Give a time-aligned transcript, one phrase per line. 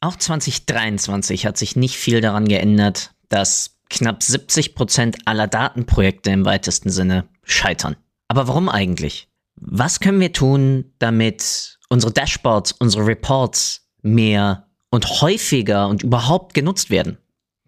[0.00, 6.44] Auch 2023 hat sich nicht viel daran geändert, dass knapp 70 Prozent aller Datenprojekte im
[6.44, 7.96] weitesten Sinne scheitern.
[8.28, 9.28] Aber warum eigentlich?
[9.56, 16.90] Was können wir tun, damit unsere Dashboards, unsere Reports mehr und häufiger und überhaupt genutzt
[16.90, 17.18] werden?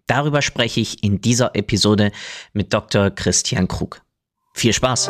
[0.07, 2.11] Darüber spreche ich in dieser Episode
[2.53, 3.09] mit Dr.
[3.09, 4.01] Christian Krug.
[4.53, 5.09] Viel Spaß!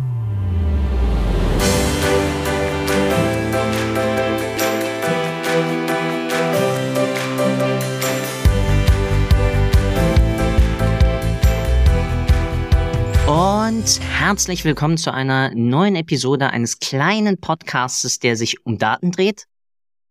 [13.31, 19.45] Und herzlich willkommen zu einer neuen Episode eines kleinen Podcasts, der sich um Daten dreht.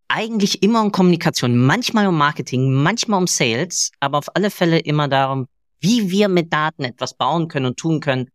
[0.09, 5.07] Eigentlich immer um Kommunikation, manchmal um Marketing, manchmal um Sales, aber auf alle Fälle immer
[5.07, 5.49] darum,
[5.81, 8.31] wie wir mit Daten etwas bauen können und tun können,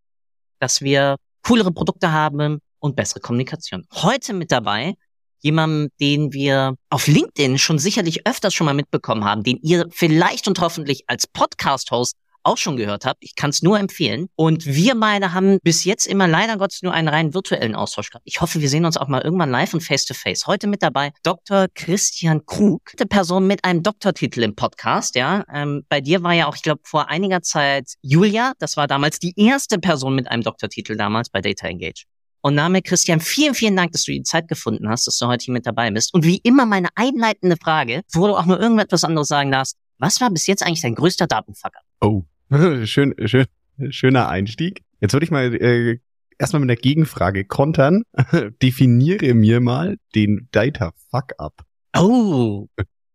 [0.60, 3.88] dass wir coolere Produkte haben und bessere Kommunikation.
[3.92, 4.94] Heute mit dabei
[5.40, 10.48] jemandem, den wir auf LinkedIn schon sicherlich öfters schon mal mitbekommen haben, den ihr vielleicht
[10.48, 13.24] und hoffentlich als Podcast-Host auch schon gehört habt.
[13.24, 14.28] Ich kann es nur empfehlen.
[14.36, 18.26] Und wir beide haben bis jetzt immer leider Gottes nur einen rein virtuellen Austausch gehabt.
[18.26, 20.48] Ich hoffe, wir sehen uns auch mal irgendwann live und face to face.
[20.48, 21.68] Heute mit dabei Dr.
[21.74, 25.16] Christian Krug, eine Person mit einem Doktortitel im Podcast.
[25.16, 28.54] Ja, ähm, bei dir war ja auch, ich glaube, vor einiger Zeit Julia.
[28.60, 32.06] Das war damals die erste Person mit einem Doktortitel damals bei Data Engage.
[32.42, 35.46] Und Name Christian, vielen, vielen Dank, dass du die Zeit gefunden hast, dass du heute
[35.46, 36.14] hier mit dabei bist.
[36.14, 39.78] Und wie immer meine einleitende Frage, wo du auch nur irgendetwas anderes sagen darfst.
[39.98, 41.80] Was war bis jetzt eigentlich dein größter Datenfucker?
[42.02, 42.24] Oh,
[42.86, 43.46] schön, schön,
[43.90, 44.84] schöner Einstieg.
[45.00, 46.00] Jetzt würde ich mal äh,
[46.38, 48.04] erstmal mit der Gegenfrage kontern.
[48.62, 51.66] Definiere mir mal den Data Fuck Up.
[51.98, 52.68] Oh,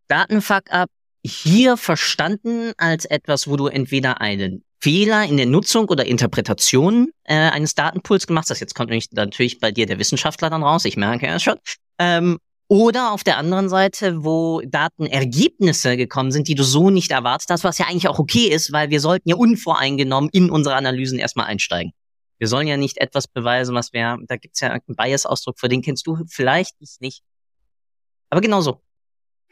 [0.08, 0.90] Datenfuck Up
[1.22, 7.34] hier verstanden als etwas, wo du entweder einen Fehler in der Nutzung oder Interpretation äh,
[7.34, 8.60] eines Datenpools gemacht hast.
[8.60, 11.56] Jetzt kommt natürlich bei dir der Wissenschaftler dann raus, ich merke ja schon.
[11.98, 12.38] Ähm,
[12.70, 17.64] oder auf der anderen Seite, wo Datenergebnisse gekommen sind, die du so nicht erwartet hast,
[17.64, 21.46] was ja eigentlich auch okay ist, weil wir sollten ja unvoreingenommen in unsere Analysen erstmal
[21.46, 21.92] einsteigen.
[22.38, 25.82] Wir sollen ja nicht etwas beweisen, was wir, da gibt's ja einen Bias-Ausdruck, für den
[25.82, 27.24] kennst du vielleicht nicht.
[28.30, 28.80] Aber genauso.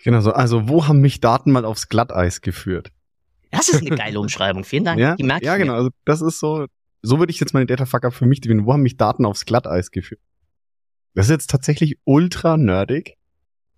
[0.05, 0.31] Genau so.
[0.31, 2.93] Also, wo haben mich Daten mal aufs Glatteis geführt?
[3.51, 4.63] Das ist eine geile Umschreibung.
[4.63, 5.01] Vielen Dank.
[5.01, 5.75] Ja, ja genau.
[5.75, 6.67] Also, das ist so,
[7.03, 8.65] so würde ich jetzt meine Data Fucker für mich definieren.
[8.65, 10.21] Wo haben mich Daten aufs Glatteis geführt?
[11.19, 13.17] Das ist jetzt tatsächlich ultra nerdig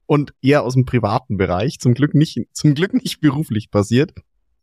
[0.04, 1.78] und eher aus dem privaten Bereich.
[1.78, 4.12] Zum Glück nicht, zum Glück nicht beruflich passiert.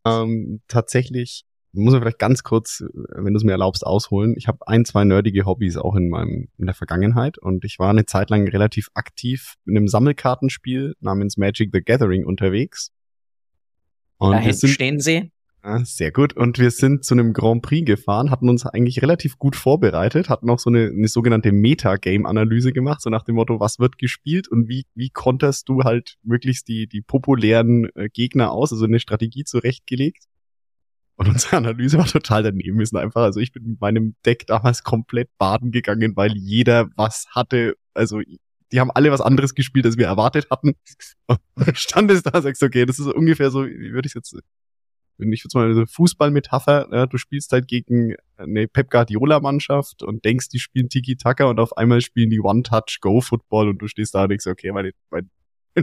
[0.05, 2.83] Ähm, tatsächlich muss man vielleicht ganz kurz,
[3.15, 4.35] wenn du es mir erlaubst, ausholen.
[4.37, 7.89] Ich habe ein, zwei nerdige Hobbys auch in meinem in der Vergangenheit und ich war
[7.89, 12.91] eine Zeit lang relativ aktiv in einem Sammelkartenspiel namens Magic the Gathering unterwegs.
[14.19, 15.31] Und da hinten stehen sie.
[15.63, 16.33] Ja, sehr gut.
[16.33, 20.49] Und wir sind zu einem Grand Prix gefahren, hatten uns eigentlich relativ gut vorbereitet, hatten
[20.49, 24.69] auch so eine, eine sogenannte Metagame-Analyse gemacht, so nach dem Motto, was wird gespielt und
[24.69, 29.43] wie, wie konterst du halt möglichst die, die populären äh, Gegner aus, also eine Strategie
[29.43, 30.23] zurechtgelegt.
[31.17, 32.77] Und unsere Analyse war total daneben.
[32.77, 36.89] Wir sind einfach, also ich bin mit meinem Deck damals komplett baden gegangen, weil jeder
[36.95, 37.75] was hatte.
[37.95, 38.21] Also
[38.71, 40.75] die haben alle was anderes gespielt, als wir erwartet hatten.
[41.27, 41.39] Und
[41.77, 44.37] stand es da, sagst okay, das ist ungefähr so, wie würde ich jetzt
[45.19, 50.23] ich würde mal eine Fußballmetapher, ja, du spielst halt gegen eine Pep Guardiola Mannschaft und
[50.25, 54.29] denkst, die spielen Tiki-Taka und auf einmal spielen die One-Touch-Go-Football und du stehst da und
[54.29, 55.29] denkst, okay, mein, mein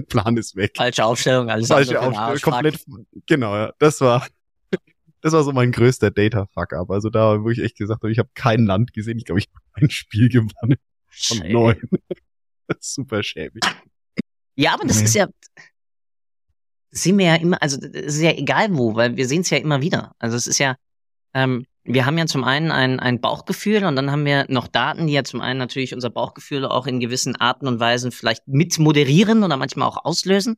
[0.07, 0.73] Plan ist weg.
[0.77, 2.85] Falsche Aufstellung, alles Falsche Aufstellung, komplett,
[3.27, 4.27] genau, ja, das war,
[5.21, 6.91] das war so mein größter Data-Fuck-up.
[6.91, 9.49] Also da, wo ich echt gesagt habe, ich habe kein Land gesehen, ich glaube, ich
[9.49, 10.79] habe ein Spiel gewonnen
[11.11, 11.81] von neun.
[12.81, 13.63] Super schäbig.
[14.57, 15.05] Ja, aber das nee.
[15.05, 15.29] ist ja,
[16.95, 19.59] sehen wir ja immer, also es ist ja egal wo, weil wir sehen es ja
[19.59, 20.15] immer wieder.
[20.19, 20.77] Also es ist ja,
[21.35, 25.07] ähm, wir haben ja zum einen ein, ein Bauchgefühl und dann haben wir noch Daten,
[25.07, 28.79] die ja zum einen natürlich unser Bauchgefühl auch in gewissen Arten und Weisen vielleicht mit
[28.79, 30.57] moderieren oder manchmal auch auslösen.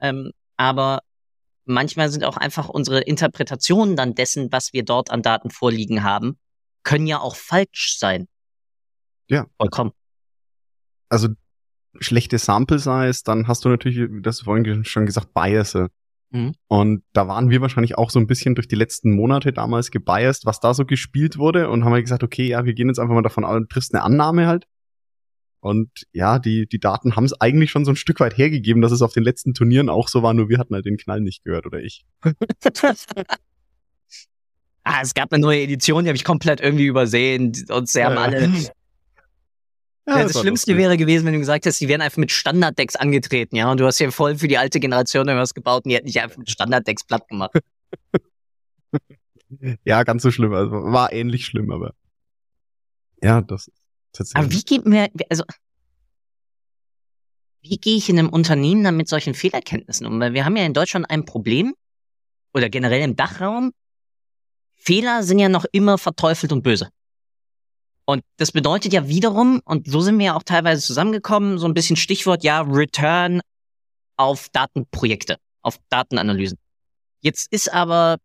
[0.00, 1.00] Ähm, aber
[1.66, 6.38] manchmal sind auch einfach unsere Interpretationen dann dessen, was wir dort an Daten vorliegen haben,
[6.84, 8.28] können ja auch falsch sein.
[9.28, 9.46] Ja.
[9.58, 9.92] Vollkommen.
[11.08, 11.28] Also
[12.00, 15.88] schlechte Sample Size, dann hast du natürlich, das vorhin schon gesagt, Biases.
[16.30, 16.54] Mhm.
[16.68, 20.46] Und da waren wir wahrscheinlich auch so ein bisschen durch die letzten Monate damals gebiased,
[20.46, 23.14] was da so gespielt wurde und haben halt gesagt, okay, ja, wir gehen jetzt einfach
[23.14, 24.66] mal davon aus, triffst eine Annahme halt.
[25.60, 28.92] Und ja, die, die Daten haben es eigentlich schon so ein Stück weit hergegeben, dass
[28.92, 31.42] es auf den letzten Turnieren auch so war, nur wir hatten halt den Knall nicht
[31.44, 32.04] gehört oder ich.
[34.84, 38.18] ah, es gab eine neue Edition, die habe ich komplett irgendwie übersehen und sie haben
[38.18, 38.48] alle
[40.06, 40.76] Ja, das, das Schlimmste lustig.
[40.76, 43.86] wäre gewesen, wenn du gesagt hast, die wären einfach mit Standarddecks angetreten, ja, und du
[43.86, 46.48] hast ja voll für die alte Generation irgendwas gebaut und die hätten nicht einfach mit
[46.48, 47.58] Standarddecks platt gemacht.
[49.84, 51.94] ja, ganz so schlimm, also war ähnlich schlimm, aber
[53.22, 53.70] ja, das
[54.12, 54.44] tatsächlich.
[54.44, 55.44] Aber wie geht mir, also
[57.62, 60.20] wie gehe ich in einem Unternehmen dann mit solchen Fehlerkenntnissen um?
[60.20, 61.74] Weil wir haben ja in Deutschland ein Problem
[62.54, 63.72] oder generell im Dachraum.
[64.76, 66.90] Fehler sind ja noch immer verteufelt und böse.
[68.06, 71.74] Und das bedeutet ja wiederum, und so sind wir ja auch teilweise zusammengekommen, so ein
[71.74, 73.40] bisschen Stichwort, ja, Return
[74.16, 76.56] auf Datenprojekte, auf Datenanalysen.
[77.20, 78.18] Jetzt ist aber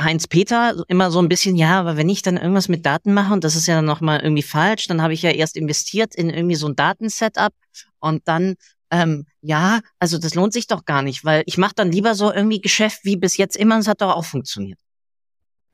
[0.00, 3.34] Heinz Peter immer so ein bisschen, ja, aber wenn ich dann irgendwas mit Daten mache
[3.34, 6.30] und das ist ja dann nochmal irgendwie falsch, dann habe ich ja erst investiert in
[6.30, 7.52] irgendwie so ein Datensetup
[8.00, 8.54] und dann,
[8.90, 12.32] ähm, ja, also das lohnt sich doch gar nicht, weil ich mache dann lieber so
[12.32, 14.78] irgendwie Geschäft wie bis jetzt immer und es hat doch auch funktioniert.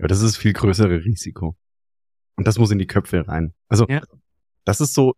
[0.01, 1.57] Ja, das ist viel größere Risiko.
[2.39, 3.53] Und das muss in die Köpfe rein.
[3.69, 4.01] Also ja.
[4.65, 5.15] das ist so,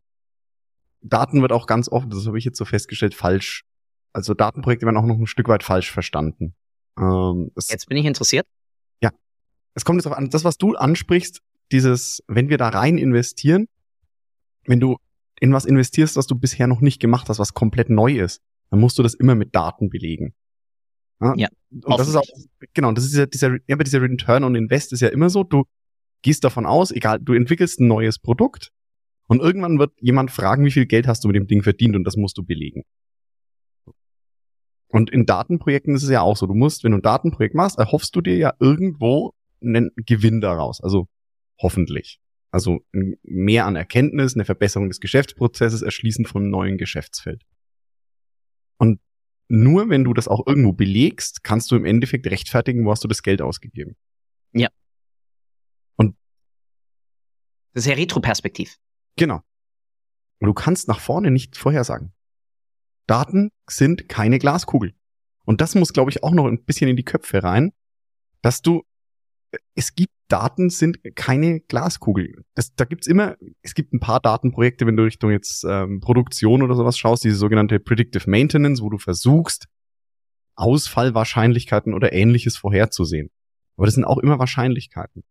[1.03, 3.65] Daten wird auch ganz oft, das habe ich jetzt so festgestellt, falsch.
[4.15, 6.55] Also Datenprojekte werden auch noch ein Stück weit falsch verstanden.
[6.99, 8.47] Ähm, jetzt bin ich interessiert.
[9.03, 9.11] Ja.
[9.75, 13.69] Es kommt jetzt auf an, das, was du ansprichst, dieses, wenn wir da rein investieren,
[14.65, 14.97] wenn du
[15.41, 18.41] in was investierst, was du bisher noch nicht gemacht hast, was komplett neu ist,
[18.71, 20.33] dann musst du das immer mit Daten belegen.
[21.21, 21.35] Ja.
[21.37, 22.27] ja und das ist auch,
[22.73, 25.65] genau, das ist ja dieser, ja, dieser Return on Invest ist ja immer so, du
[26.23, 28.73] gehst davon aus, egal, du entwickelst ein neues Produkt
[29.27, 32.05] und irgendwann wird jemand fragen, wie viel Geld hast du mit dem Ding verdient und
[32.05, 32.85] das musst du belegen.
[34.89, 37.79] Und in Datenprojekten ist es ja auch so, du musst, wenn du ein Datenprojekt machst,
[37.79, 41.07] erhoffst du dir ja irgendwo einen Gewinn daraus, also
[41.61, 42.21] hoffentlich.
[42.51, 42.81] Also
[43.23, 47.43] mehr an Erkenntnis, eine Verbesserung des Geschäftsprozesses, Erschließen von einem neuen Geschäftsfeld.
[48.79, 49.01] Und
[49.49, 53.09] nur wenn du das auch irgendwo belegst, kannst du im Endeffekt rechtfertigen, wo hast du
[53.09, 53.97] das Geld ausgegeben.
[54.53, 54.69] Ja.
[57.73, 58.77] Das ist ja Retroperspektiv.
[59.17, 59.41] Genau.
[60.41, 62.13] Und du kannst nach vorne nicht vorhersagen.
[63.07, 64.95] Daten sind keine Glaskugel.
[65.45, 67.73] Und das muss, glaube ich, auch noch ein bisschen in die Köpfe rein,
[68.43, 68.83] dass du,
[69.75, 72.45] es gibt Daten sind keine Glaskugel.
[72.55, 76.63] Das, da gibt's immer, es gibt ein paar Datenprojekte, wenn du Richtung jetzt ähm, Produktion
[76.63, 79.67] oder sowas schaust, diese sogenannte Predictive Maintenance, wo du versuchst,
[80.55, 83.31] Ausfallwahrscheinlichkeiten oder ähnliches vorherzusehen.
[83.77, 85.25] Aber das sind auch immer Wahrscheinlichkeiten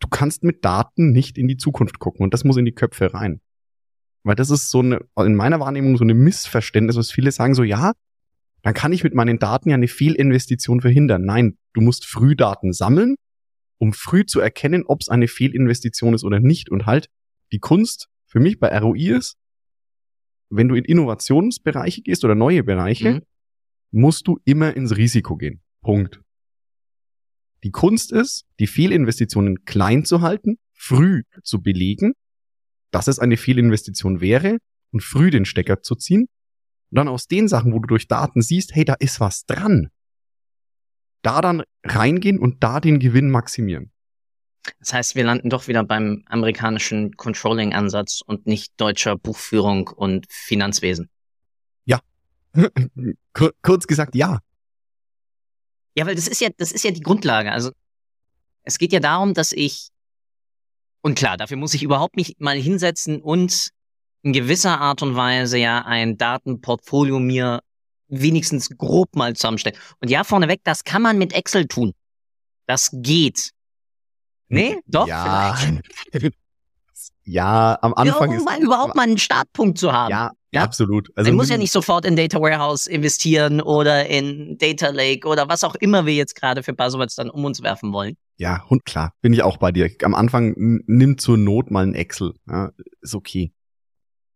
[0.00, 3.14] du kannst mit Daten nicht in die Zukunft gucken und das muss in die Köpfe
[3.14, 3.40] rein.
[4.22, 7.62] Weil das ist so eine, in meiner Wahrnehmung so eine Missverständnis, was viele sagen so,
[7.62, 7.92] ja,
[8.62, 11.24] dann kann ich mit meinen Daten ja eine Fehlinvestition verhindern.
[11.24, 13.16] Nein, du musst früh Daten sammeln,
[13.78, 16.70] um früh zu erkennen, ob es eine Fehlinvestition ist oder nicht.
[16.70, 17.08] Und halt
[17.52, 19.36] die Kunst für mich bei ROI ist,
[20.50, 23.22] wenn du in Innovationsbereiche gehst oder neue Bereiche, mhm.
[23.92, 25.62] musst du immer ins Risiko gehen.
[25.80, 26.20] Punkt.
[27.62, 32.14] Die Kunst ist, die Fehlinvestitionen klein zu halten, früh zu belegen,
[32.90, 34.58] dass es eine Fehlinvestition wäre
[34.92, 36.26] und früh den Stecker zu ziehen.
[36.90, 39.88] Und dann aus den Sachen, wo du durch Daten siehst, hey, da ist was dran,
[41.22, 43.92] da dann reingehen und da den Gewinn maximieren.
[44.78, 51.08] Das heißt, wir landen doch wieder beim amerikanischen Controlling-Ansatz und nicht deutscher Buchführung und Finanzwesen.
[51.84, 52.00] Ja.
[53.62, 54.40] Kurz gesagt, ja.
[55.96, 57.52] Ja, weil das ist ja, das ist ja die Grundlage.
[57.52, 57.70] Also
[58.62, 59.90] es geht ja darum, dass ich
[61.02, 63.70] und klar, dafür muss ich überhaupt mich mal hinsetzen und
[64.22, 67.60] in gewisser Art und Weise ja ein Datenportfolio mir
[68.08, 69.78] wenigstens grob mal zusammenstellen.
[70.00, 71.94] Und ja, vorneweg, das kann man mit Excel tun.
[72.66, 73.52] Das geht.
[74.48, 75.54] Nee, doch, ja.
[75.54, 76.34] vielleicht.
[77.24, 80.10] Ja, am Anfang ja, um ist mal überhaupt mal einen Startpunkt zu haben.
[80.10, 81.10] Ja, ja, absolut.
[81.14, 85.48] Also man muss ja nicht sofort in Data Warehouse investieren oder in Data Lake oder
[85.48, 88.16] was auch immer wir jetzt gerade für Buzzwords dann um uns werfen wollen.
[88.36, 89.90] Ja, und klar, bin ich auch bei dir.
[90.02, 92.34] Am Anfang nimm zur Not mal ein Excel.
[92.48, 93.52] Ja, ist okay.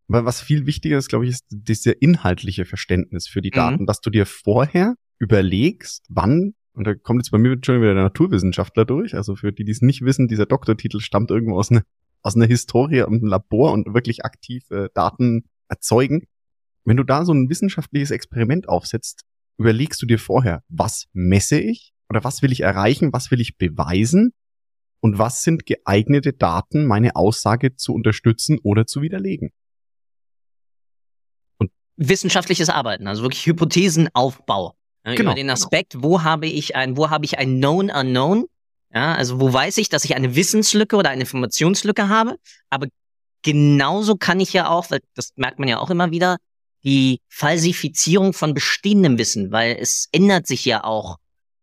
[0.08, 3.56] Aber was viel wichtiger ist, glaube ich, ist dieser inhaltliche Verständnis für die mhm.
[3.56, 3.86] Daten, mhm.
[3.86, 8.04] dass du dir vorher überlegst, wann, und da kommt jetzt bei mir schon wieder der
[8.04, 11.82] Naturwissenschaftler durch, also für die, die es nicht wissen, dieser Doktortitel stammt irgendwo aus einer
[12.24, 16.26] aus einer Historie und einem Labor und wirklich aktiv äh, Daten erzeugen.
[16.84, 19.22] Wenn du da so ein wissenschaftliches Experiment aufsetzt,
[19.58, 23.56] überlegst du dir vorher, was messe ich oder was will ich erreichen, was will ich
[23.56, 24.32] beweisen
[25.00, 29.52] und was sind geeignete Daten, meine Aussage zu unterstützen oder zu widerlegen.
[31.58, 34.74] Und Wissenschaftliches Arbeiten, also wirklich Hypothesenaufbau.
[35.06, 35.30] Ja, genau.
[35.30, 38.46] Über den Aspekt, wo habe ich ein, wo habe ich ein Known Unknown
[38.94, 42.38] ja, also wo weiß ich, dass ich eine Wissenslücke oder eine Informationslücke habe,
[42.70, 42.86] aber
[43.44, 46.38] genauso kann ich ja auch, weil das merkt man ja auch immer wieder,
[46.82, 51.16] die Falsifizierung von bestehendem Wissen, weil es ändert sich ja auch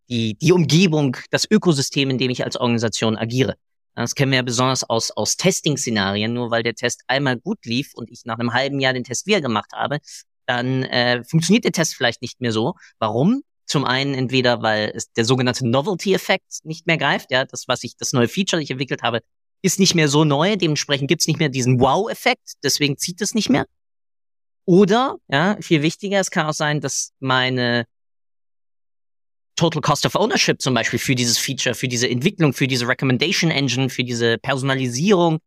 [0.08, 3.56] die, die Umgebung, das Ökosystem, in dem ich als Organisation agiere.
[3.94, 6.32] Das kennen wir ja besonders aus, aus Testing-Szenarien.
[6.32, 9.26] Nur weil der Test einmal gut lief und ich nach einem halben Jahr den Test
[9.26, 9.98] wieder gemacht habe,
[10.46, 12.74] dann äh, funktioniert der Test vielleicht nicht mehr so.
[12.98, 13.42] Warum?
[13.66, 17.96] Zum einen entweder, weil es der sogenannte Novelty-Effekt nicht mehr greift, ja, das, was ich,
[17.96, 19.20] das neue Feature, das ich entwickelt habe,
[19.62, 23.48] ist nicht mehr so neu, dementsprechend gibt's nicht mehr diesen Wow-Effekt, deswegen zieht es nicht
[23.48, 23.66] mehr.
[24.64, 27.86] Oder, ja, viel wichtiger, es kann auch sein, dass meine
[29.56, 33.50] Total Cost of Ownership zum Beispiel für dieses Feature, für diese Entwicklung, für diese Recommendation
[33.50, 35.38] Engine, für diese Personalisierung,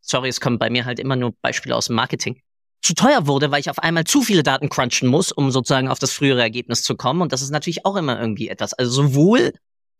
[0.00, 2.40] sorry, es kommen bei mir halt immer nur Beispiele aus dem Marketing,
[2.82, 5.98] zu teuer wurde, weil ich auf einmal zu viele Daten crunchen muss, um sozusagen auf
[5.98, 7.22] das frühere Ergebnis zu kommen.
[7.22, 8.74] Und das ist natürlich auch immer irgendwie etwas.
[8.74, 9.52] Also sowohl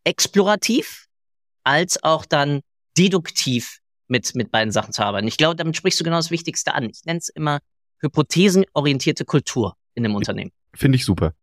[0.03, 1.07] explorativ
[1.63, 2.61] als auch dann
[2.97, 5.27] deduktiv mit, mit beiden Sachen zu arbeiten.
[5.27, 6.89] Ich glaube, damit sprichst du genau das Wichtigste an.
[6.89, 7.59] Ich nenne es immer
[8.01, 10.51] hypothesenorientierte Kultur in dem Unternehmen.
[10.73, 11.33] Finde ich super.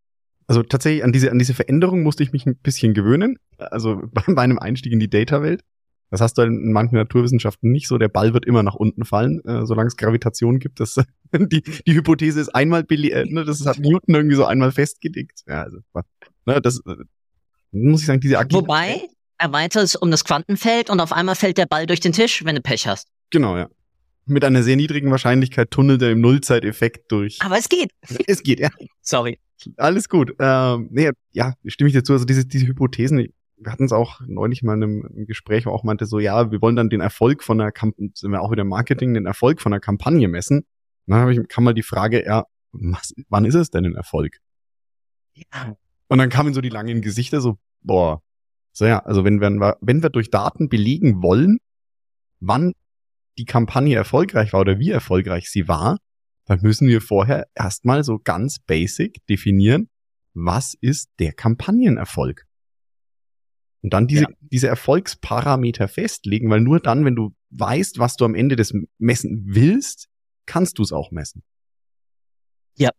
[0.46, 3.38] Also tatsächlich an diese, an diese Veränderung musste ich mich ein bisschen gewöhnen.
[3.58, 5.62] Also bei meinem Einstieg in die Data-Welt.
[6.10, 7.96] Das hast du in manchen Naturwissenschaften nicht so.
[7.96, 10.78] Der Ball wird immer nach unten fallen, äh, solange es Gravitation gibt.
[10.78, 10.96] Das,
[11.32, 15.42] die, die Hypothese ist einmal, äh, ne, das hat Newton irgendwie so einmal festgelegt.
[15.48, 15.78] Ja, also,
[16.44, 16.96] ne, das äh,
[17.70, 18.68] muss ich sagen, diese Agilität.
[18.68, 19.08] Wobei,
[19.38, 22.54] erweitert es um das Quantenfeld und auf einmal fällt der Ball durch den Tisch, wenn
[22.54, 23.08] du Pech hast.
[23.30, 23.68] Genau, ja.
[24.24, 27.38] Mit einer sehr niedrigen Wahrscheinlichkeit tunnelt er im Nullzeiteffekt durch.
[27.40, 27.90] Aber es geht.
[28.26, 28.70] Es geht, ja.
[29.00, 29.38] Sorry.
[29.76, 30.34] Alles gut.
[30.38, 32.12] Ähm, nee, ja, stimme ich dir zu.
[32.12, 33.28] Also diese, diese Hypothesen,
[33.64, 36.60] wir hatten es auch neulich mal in einem Gespräch, wo auch meinte so, ja, wir
[36.62, 39.72] wollen dann den Erfolg von der Kampagne, sind wir auch wieder Marketing, den Erfolg von
[39.72, 40.66] der Kampagne messen.
[41.06, 44.38] dann habe ich, kam mal die Frage, ja, was, wann ist es denn ein Erfolg?
[45.34, 45.76] Ja.
[46.08, 48.22] Und dann kamen so die langen Gesichter so, boah,
[48.72, 51.58] so ja, also wenn wir, wenn wir durch Daten belegen wollen,
[52.40, 52.72] wann
[53.38, 55.98] die Kampagne erfolgreich war oder wie erfolgreich sie war,
[56.46, 59.88] dann müssen wir vorher erstmal so ganz basic definieren,
[60.34, 62.46] was ist der Kampagnenerfolg?
[63.82, 64.28] Und dann diese, ja.
[64.40, 69.44] diese Erfolgsparameter festlegen, weil nur dann, wenn du weißt, was du am Ende des Messen
[69.46, 70.08] willst,
[70.46, 71.42] kannst du es auch messen.
[72.76, 72.90] Ja.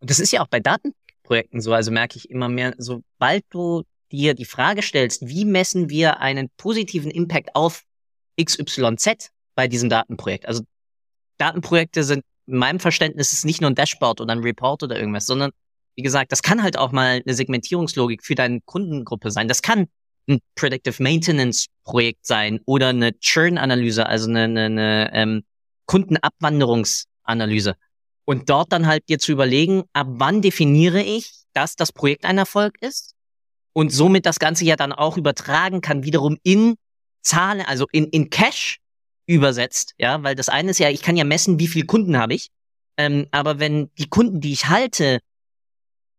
[0.00, 3.82] Und das ist ja auch bei Datenprojekten so, also merke ich immer mehr, sobald du
[4.12, 7.84] dir die Frage stellst, wie messen wir einen positiven Impact auf
[8.40, 10.46] XYZ bei diesem Datenprojekt?
[10.46, 10.62] Also
[11.38, 15.26] Datenprojekte sind in meinem Verständnis ist nicht nur ein Dashboard oder ein Report oder irgendwas,
[15.26, 15.50] sondern
[15.96, 19.48] wie gesagt, das kann halt auch mal eine Segmentierungslogik für deine Kundengruppe sein.
[19.48, 19.88] Das kann
[20.28, 25.44] ein Predictive Maintenance Projekt sein oder eine Churn-Analyse, also eine, eine, eine ähm,
[25.86, 27.74] Kundenabwanderungsanalyse.
[28.24, 32.38] Und dort dann halt dir zu überlegen, ab wann definiere ich, dass das Projekt ein
[32.38, 33.14] Erfolg ist
[33.78, 36.74] und somit das Ganze ja dann auch übertragen kann, wiederum in
[37.22, 38.80] Zahlen, also in, in Cash
[39.26, 42.34] übersetzt, ja, weil das eine ist ja, ich kann ja messen, wie viele Kunden habe
[42.34, 42.48] ich,
[42.96, 45.20] ähm, aber wenn die Kunden, die ich halte,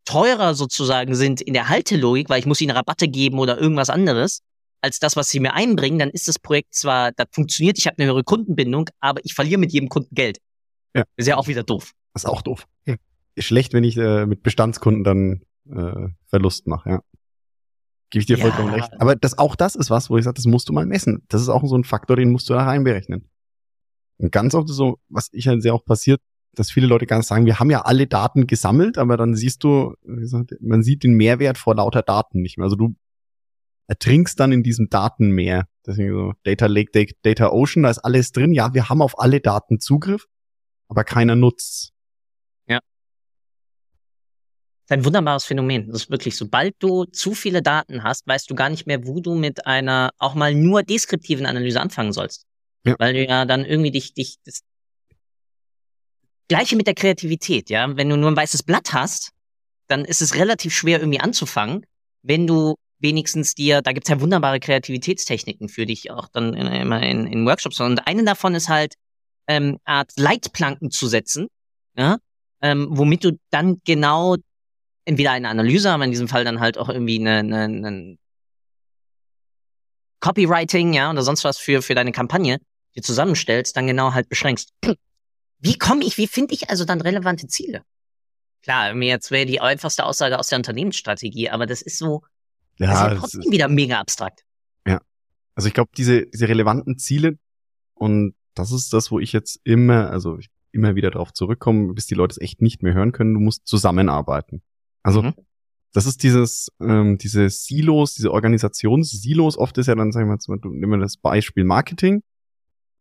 [0.06, 4.40] teurer sozusagen sind in der Haltelogik, weil ich muss ihnen Rabatte geben oder irgendwas anderes,
[4.80, 7.98] als das, was sie mir einbringen, dann ist das Projekt zwar, das funktioniert, ich habe
[7.98, 10.38] eine höhere Kundenbindung, aber ich verliere mit jedem Kunden Geld.
[10.96, 11.04] Ja.
[11.18, 11.92] Ist ja auch wieder doof.
[12.14, 12.68] Das ist auch doof.
[12.86, 12.96] Ja.
[13.36, 17.02] Ist schlecht, wenn ich äh, mit Bestandskunden dann äh, Verlust mache, ja.
[18.10, 18.46] Gebe ich dir ja.
[18.46, 18.90] vollkommen recht.
[19.00, 21.24] Aber das, auch das ist was, wo ich sage, das musst du mal messen.
[21.30, 23.30] Das ist auch so ein Faktor, den musst du da reinberechnen.
[24.18, 26.22] Und ganz oft so, was ich halt sehr auch passiert,
[26.54, 29.94] dass viele Leute ganz sagen, wir haben ja alle Daten gesammelt, aber dann siehst du,
[30.04, 32.66] man sieht den Mehrwert vor lauter Daten nicht mehr.
[32.66, 32.96] Also du
[33.88, 35.68] ertrinkst dann in diesem Datenmeer.
[35.86, 38.54] Deswegen so Data Lake, Data Ocean, da ist alles drin.
[38.54, 40.28] Ja, wir haben auf alle Daten Zugriff,
[40.88, 41.94] aber keiner nutzt.
[44.90, 45.86] Ist ein wunderbares Phänomen.
[45.92, 49.20] Das ist wirklich, sobald du zu viele Daten hast, weißt du gar nicht mehr, wo
[49.20, 52.48] du mit einer auch mal nur deskriptiven Analyse anfangen sollst.
[52.84, 52.96] Ja.
[52.98, 54.62] Weil du ja dann irgendwie dich, dich, das,
[56.48, 57.96] Gleiche mit der Kreativität, ja.
[57.96, 59.30] Wenn du nur ein weißes Blatt hast,
[59.88, 61.86] dann ist es relativ schwer irgendwie anzufangen.
[62.24, 67.04] Wenn du wenigstens dir, da gibt's ja wunderbare Kreativitätstechniken für dich auch dann in, immer
[67.04, 67.80] in, in Workshops.
[67.80, 68.96] Und eine davon ist halt,
[69.46, 71.48] ähm, Art Leitplanken zu setzen,
[71.96, 72.18] ja,
[72.64, 74.36] ähm, womit du dann genau
[75.10, 78.18] entweder eine Analyse, aber in diesem Fall dann halt auch irgendwie eine, eine, eine
[80.20, 82.60] Copywriting, ja, oder sonst was für, für deine Kampagne
[82.96, 84.72] dir zusammenstellst, dann genau halt beschränkst.
[85.62, 87.82] Wie komme ich, wie finde ich also dann relevante Ziele?
[88.62, 92.22] Klar, mir jetzt wäre die einfachste Aussage aus der Unternehmensstrategie, aber das ist so,
[92.78, 94.46] ja, das ist ja trotzdem ist, wieder mega abstrakt.
[94.88, 95.02] Ja.
[95.56, 97.38] Also ich glaube, diese, diese relevanten Ziele
[97.94, 102.06] und das ist das, wo ich jetzt immer, also ich immer wieder darauf zurückkomme, bis
[102.06, 104.62] die Leute es echt nicht mehr hören können, du musst zusammenarbeiten.
[105.04, 105.34] Also mhm.
[105.94, 110.60] das ist dieses, ähm, diese Silos, diese Organisationssilos, oft ist ja dann, sagen wir mal,
[110.72, 112.24] nehmen wir das Beispiel Marketing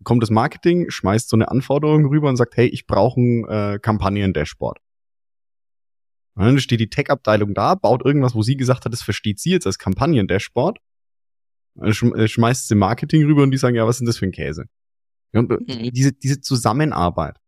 [0.04, 3.78] kommt das Marketing, schmeißt so eine Anforderung rüber und sagt, hey, ich brauche ein äh,
[3.80, 4.78] Kampagnen-Dashboard.
[6.34, 9.50] Und dann steht die Tech-Abteilung da, baut irgendwas, wo sie gesagt hat, das versteht sie
[9.50, 10.78] jetzt als Kampagnen-Dashboard.
[11.80, 14.32] äh, schmeißt sie Marketing rüber und die sagen, ja, was ist denn das für ein
[14.32, 14.66] Käse?
[15.32, 15.90] Und mhm.
[15.92, 17.38] diese, diese Zusammenarbeit.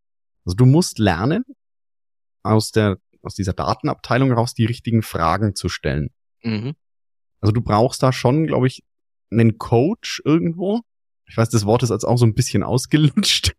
[0.44, 1.44] Also du musst lernen,
[2.42, 6.10] aus der, aus dieser Datenabteilung raus die richtigen Fragen zu stellen.
[6.42, 6.74] Mhm.
[7.40, 8.82] Also du brauchst da schon, glaube ich,
[9.30, 10.80] einen Coach irgendwo.
[11.26, 13.54] Ich weiß, das Wort ist als auch so ein bisschen ausgelutscht.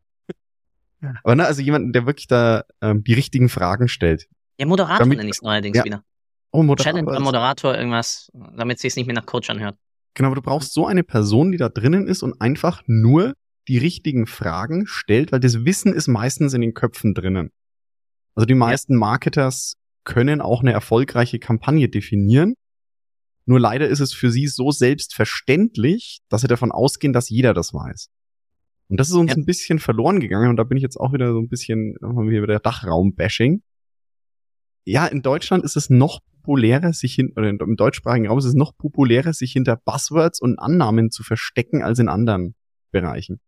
[1.24, 4.28] Aber ne, also jemanden, der wirklich da ähm, die richtigen Fragen stellt.
[4.60, 5.84] Ja, Moderator damit, nenne ich es neuerdings ja.
[5.84, 6.04] wieder.
[6.52, 7.00] Oh, Moderator.
[7.00, 9.78] Challenge Moderator, irgendwas, damit sie es nicht mehr nach Coach anhört.
[10.14, 13.34] Genau, aber du brauchst so eine Person, die da drinnen ist und einfach nur
[13.68, 17.52] die richtigen Fragen stellt, weil das Wissen ist meistens in den Köpfen drinnen.
[18.36, 22.56] Also die meisten Marketers können auch eine erfolgreiche Kampagne definieren.
[23.46, 27.74] Nur leider ist es für sie so selbstverständlich, dass sie davon ausgehen, dass jeder das
[27.74, 28.10] weiß.
[28.88, 29.38] Und das ist uns ja.
[29.38, 32.30] ein bisschen verloren gegangen und da bin ich jetzt auch wieder so ein bisschen, haben
[32.30, 33.62] wir wieder Dachraum-Bashing.
[34.84, 38.54] Ja, in Deutschland ist es noch populärer, sich hin, oder im deutschsprachigen Raum ist es
[38.54, 42.56] noch populärer, sich hinter Buzzwords und Annahmen zu verstecken als in anderen
[42.92, 43.40] Bereichen.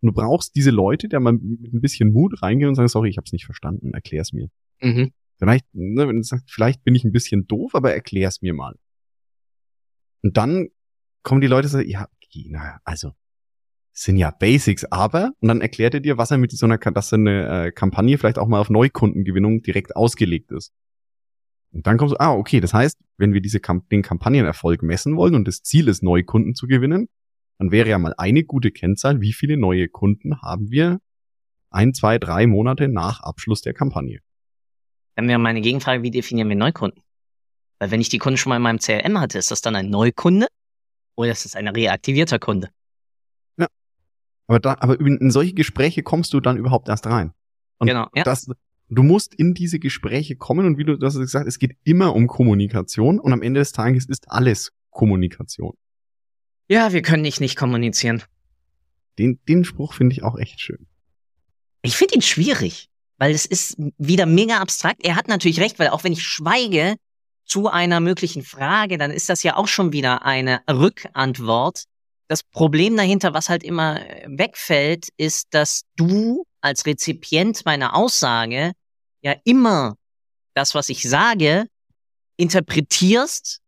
[0.00, 3.08] Und du brauchst diese Leute, der mal mit ein bisschen Mut reingehen und sagen, sorry,
[3.10, 4.48] ich hab's nicht verstanden, erklär's mir.
[4.80, 5.12] Mhm.
[5.38, 8.76] Vielleicht, ne, wenn du sagst, vielleicht bin ich ein bisschen doof, aber erklär's mir mal.
[10.22, 10.68] Und dann
[11.22, 12.08] kommen die Leute und sagen, ja,
[12.48, 13.12] na, also,
[13.92, 17.12] sind ja Basics, aber, und dann erklärt er dir, was er mit so einer, dass
[17.12, 20.72] eine äh, Kampagne vielleicht auch mal auf Neukundengewinnung direkt ausgelegt ist.
[21.72, 25.16] Und dann kommst du, ah, okay, das heißt, wenn wir diese Kamp den Kampagnenerfolg messen
[25.16, 27.08] wollen und das Ziel ist, neue Kunden zu gewinnen,
[27.58, 31.00] dann wäre ja mal eine gute Kennzahl, wie viele neue Kunden haben wir
[31.70, 34.20] ein, zwei, drei Monate nach Abschluss der Kampagne.
[35.16, 37.02] Dann wäre meine Gegenfrage, wie definieren wir Neukunden?
[37.78, 39.90] Weil wenn ich die Kunden schon mal in meinem CRM hatte, ist das dann ein
[39.90, 40.46] Neukunde
[41.16, 42.70] oder ist das ein reaktivierter Kunde?
[43.56, 43.66] Ja.
[44.46, 47.32] Aber da, aber in solche Gespräche kommst du dann überhaupt erst rein.
[47.78, 48.22] Und genau, ja.
[48.22, 48.48] das,
[48.88, 52.28] du musst in diese Gespräche kommen und wie du, hast gesagt, es geht immer um
[52.28, 55.74] Kommunikation und am Ende des Tages ist alles Kommunikation.
[56.68, 58.22] Ja, wir können nicht nicht kommunizieren.
[59.18, 60.86] Den, den Spruch finde ich auch echt schön.
[61.82, 65.04] Ich finde ihn schwierig, weil es ist wieder mega abstrakt.
[65.04, 66.96] Er hat natürlich recht, weil auch wenn ich schweige
[67.44, 71.84] zu einer möglichen Frage, dann ist das ja auch schon wieder eine Rückantwort.
[72.28, 78.72] Das Problem dahinter, was halt immer wegfällt, ist, dass du als Rezipient meiner Aussage
[79.22, 79.96] ja immer
[80.54, 81.66] das, was ich sage,
[82.36, 83.60] interpretierst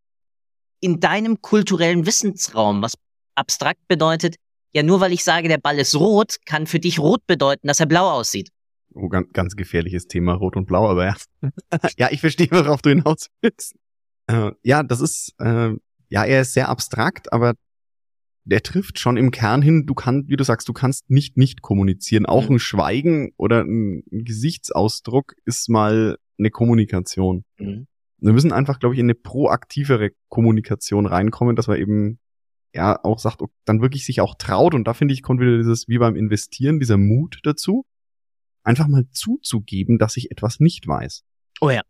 [0.80, 2.94] in deinem kulturellen Wissensraum, was
[3.34, 4.36] abstrakt bedeutet,
[4.72, 7.80] ja, nur weil ich sage, der Ball ist rot, kann für dich rot bedeuten, dass
[7.80, 8.50] er blau aussieht.
[8.94, 11.16] Oh, ganz, ganz gefährliches Thema, rot und blau, aber ja.
[11.96, 13.74] ja, ich verstehe, worauf du hinaus willst.
[14.26, 15.70] Äh, ja, das ist, äh,
[16.08, 17.54] ja, er ist sehr abstrakt, aber
[18.44, 21.62] der trifft schon im Kern hin, du kannst, wie du sagst, du kannst nicht nicht
[21.62, 22.26] kommunizieren.
[22.26, 22.56] Auch mhm.
[22.56, 27.44] ein Schweigen oder ein Gesichtsausdruck ist mal eine Kommunikation.
[27.58, 27.86] Mhm.
[28.20, 32.18] Wir müssen einfach, glaube ich, in eine proaktivere Kommunikation reinkommen, dass man eben
[32.74, 34.74] ja auch sagt, dann wirklich sich auch traut.
[34.74, 37.86] Und da finde ich, kommt wieder dieses, wie beim Investieren, dieser Mut dazu,
[38.62, 41.22] einfach mal zuzugeben, dass ich etwas nicht weiß.
[41.60, 41.82] Oh ja.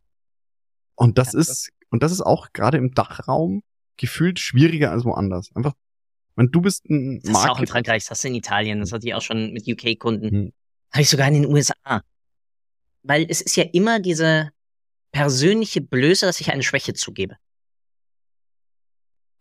[0.94, 3.62] Und das ja, ist, und das ist auch gerade im Dachraum
[3.96, 5.50] gefühlt schwieriger als woanders.
[5.54, 5.74] Einfach,
[6.36, 8.92] wenn du bist ein Das ist auch in Frankreich, das hast du in Italien, das
[8.92, 10.30] hatte ich auch schon mit UK-Kunden.
[10.30, 10.52] Hm.
[10.92, 12.02] Habe ich sogar in den USA.
[13.02, 14.50] Weil es ist ja immer diese,
[15.12, 17.36] persönliche Blöße, dass ich eine Schwäche zugebe.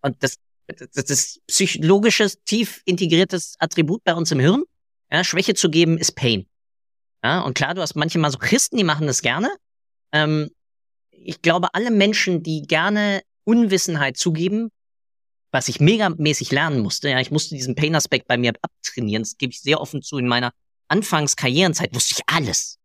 [0.01, 4.63] Und das, das ist psychologisches, tief integriertes Attribut bei uns im Hirn.
[5.12, 6.47] Ja, Schwäche zu geben ist Pain.
[7.23, 9.49] Ja, und klar, du hast manche Masochisten, die machen das gerne.
[10.12, 10.51] Ähm,
[11.12, 14.69] ich glaube, alle Menschen, die gerne Unwissenheit zugeben,
[15.51, 19.51] was ich megamäßig lernen musste, ja, ich musste diesen Pain-Aspekt bei mir abtrainieren, das gebe
[19.51, 20.53] ich sehr offen zu, in meiner
[20.88, 22.77] Anfangskarrierenzeit wusste ich alles.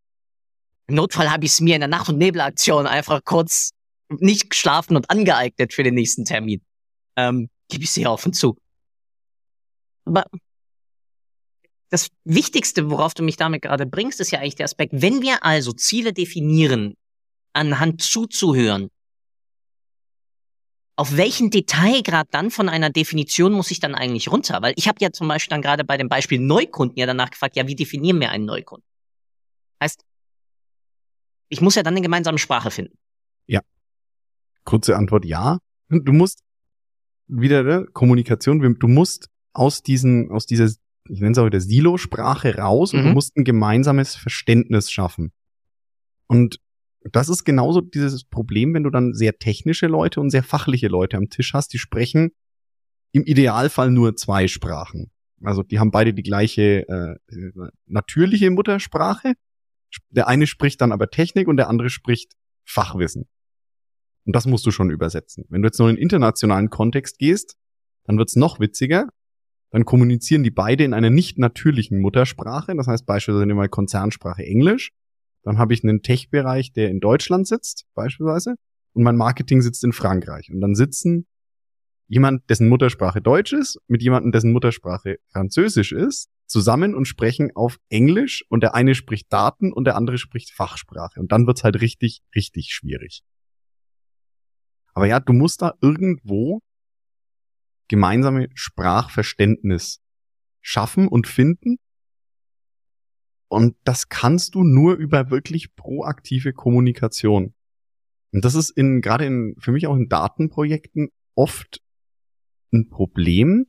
[0.86, 3.70] Im Notfall habe ich es mir in der Nacht- und Nebelaktion einfach kurz
[4.10, 6.60] nicht geschlafen und angeeignet für den nächsten Termin.
[7.16, 8.56] Ähm, gebe ich sehr offen zu.
[10.04, 10.24] Aber
[11.90, 15.44] das Wichtigste, worauf du mich damit gerade bringst, ist ja eigentlich der Aspekt, wenn wir
[15.44, 16.94] also Ziele definieren,
[17.52, 18.90] anhand zuzuhören,
[20.96, 24.62] auf welchen Detailgrad dann von einer Definition muss ich dann eigentlich runter?
[24.62, 27.56] Weil ich habe ja zum Beispiel dann gerade bei dem Beispiel Neukunden ja danach gefragt,
[27.56, 28.86] ja, wie definieren wir einen Neukunden?
[29.82, 30.04] Heißt,
[31.48, 32.96] ich muss ja dann eine gemeinsame Sprache finden.
[33.46, 33.60] Ja.
[34.64, 35.58] Kurze Antwort ja.
[35.88, 36.40] Du musst
[37.26, 40.66] wieder ne, Kommunikation, du musst aus diesen, aus dieser,
[41.08, 42.98] ich nenne es auch wieder Silo-Sprache raus mhm.
[42.98, 43.14] und du mhm.
[43.14, 45.32] musst ein gemeinsames Verständnis schaffen.
[46.26, 46.58] Und
[47.12, 51.16] das ist genauso dieses Problem, wenn du dann sehr technische Leute und sehr fachliche Leute
[51.16, 52.30] am Tisch hast, die sprechen
[53.12, 55.10] im Idealfall nur zwei Sprachen.
[55.42, 57.16] Also die haben beide die gleiche äh,
[57.86, 59.34] natürliche Muttersprache,
[60.10, 63.28] der eine spricht dann aber Technik und der andere spricht Fachwissen.
[64.26, 65.44] Und das musst du schon übersetzen.
[65.48, 67.56] Wenn du jetzt nur in den internationalen Kontext gehst,
[68.06, 69.08] Dann wird's noch witziger.
[69.70, 72.74] Dann kommunizieren die beide in einer nicht natürlichen Muttersprache.
[72.76, 74.92] Das heißt beispielsweise nehmen wir Konzernsprache Englisch.
[75.42, 78.56] Dann habe ich einen Tech-Bereich, der in Deutschland sitzt, beispielsweise.
[78.92, 80.50] Und mein Marketing sitzt in Frankreich.
[80.50, 81.26] Und dann sitzen
[82.06, 87.78] jemand, dessen Muttersprache Deutsch ist, mit jemandem, dessen Muttersprache Französisch ist, zusammen und sprechen auf
[87.88, 91.18] Englisch und der eine spricht Daten und der andere spricht Fachsprache.
[91.18, 93.22] Und dann wird's halt richtig, richtig schwierig.
[94.92, 96.60] Aber ja, du musst da irgendwo
[97.88, 100.00] gemeinsame Sprachverständnis
[100.60, 101.76] schaffen und finden.
[103.48, 107.54] Und das kannst du nur über wirklich proaktive Kommunikation.
[108.32, 111.80] Und das ist in, gerade in, für mich auch in Datenprojekten oft
[112.74, 113.66] ein Problem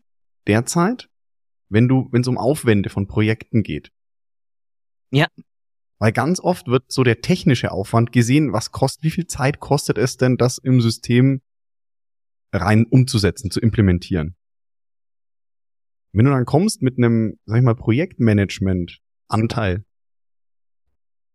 [0.47, 1.09] derzeit,
[1.69, 3.91] wenn du, wenn es um Aufwände von Projekten geht.
[5.11, 5.27] Ja.
[5.97, 9.97] Weil ganz oft wird so der technische Aufwand gesehen, was kostet, wie viel Zeit kostet
[9.97, 11.41] es denn, das im System
[12.51, 14.35] rein umzusetzen, zu implementieren.
[16.11, 19.85] Wenn du dann kommst mit einem, sag ich mal, Projektmanagement-Anteil,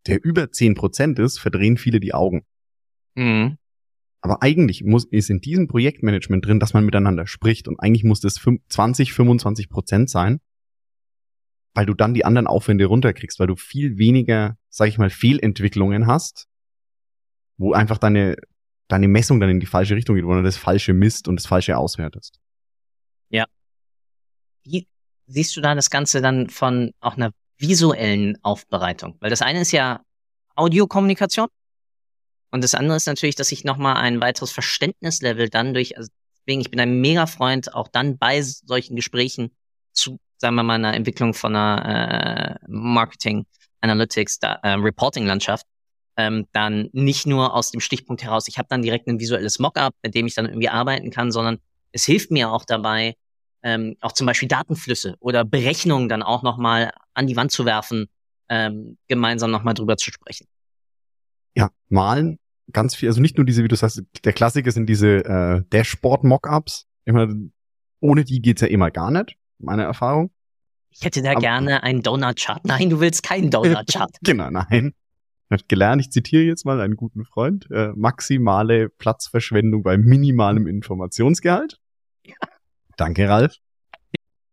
[0.06, 2.46] der über zehn Prozent ist, verdrehen viele die Augen.
[3.14, 3.59] Mhm.
[4.22, 8.20] Aber eigentlich muss, ist in diesem Projektmanagement drin, dass man miteinander spricht und eigentlich muss
[8.20, 8.35] das
[8.68, 10.40] 20, 25 Prozent sein,
[11.74, 16.06] weil du dann die anderen Aufwände runterkriegst, weil du viel weniger, sag ich mal, Fehlentwicklungen
[16.06, 16.48] hast,
[17.56, 18.37] wo einfach deine,
[18.88, 21.46] deine Messung dann in die falsche Richtung geht, wo du das Falsche misst und das
[21.46, 22.40] Falsche auswertest.
[23.30, 23.46] Ja.
[24.64, 24.87] Wie
[25.26, 29.16] siehst du da das Ganze dann von auch einer visuellen Aufbereitung?
[29.20, 30.02] Weil das eine ist ja
[30.56, 31.48] Audiokommunikation
[32.50, 36.10] und das andere ist natürlich, dass ich nochmal ein weiteres Verständnislevel dann durch, also
[36.40, 39.52] deswegen, ich bin ein mega Freund, auch dann bei solchen Gesprächen
[39.92, 43.46] zu, sagen wir mal, einer Entwicklung von einer äh, Marketing,
[43.80, 45.66] Analytics, da, äh, Reporting-Landschaft,
[46.16, 49.94] ähm, dann nicht nur aus dem Stichpunkt heraus, ich habe dann direkt ein visuelles Mockup,
[50.02, 51.58] mit dem ich dann irgendwie arbeiten kann, sondern
[51.92, 53.14] es hilft mir auch dabei,
[53.62, 58.08] ähm, auch zum Beispiel Datenflüsse oder Berechnungen dann auch nochmal an die Wand zu werfen,
[58.48, 60.46] ähm, gemeinsam nochmal drüber zu sprechen
[61.54, 62.38] ja, malen
[62.72, 66.86] ganz viel, also nicht nur diese, wie du sagst, der Klassiker sind diese äh, Dashboard-Mockups.
[67.04, 67.28] Immer,
[68.00, 70.30] ohne die geht's ja immer gar nicht, meine Erfahrung.
[70.90, 72.64] Ich hätte da Aber, gerne einen Donut-Chart.
[72.64, 74.10] Nein, du willst keinen Donut-Chart.
[74.22, 74.92] genau, nein.
[75.48, 80.68] Ich habe gelernt, ich zitiere jetzt mal einen guten Freund, äh, maximale Platzverschwendung bei minimalem
[80.68, 81.80] Informationsgehalt.
[82.24, 82.34] Ja.
[82.96, 83.56] Danke, Ralf.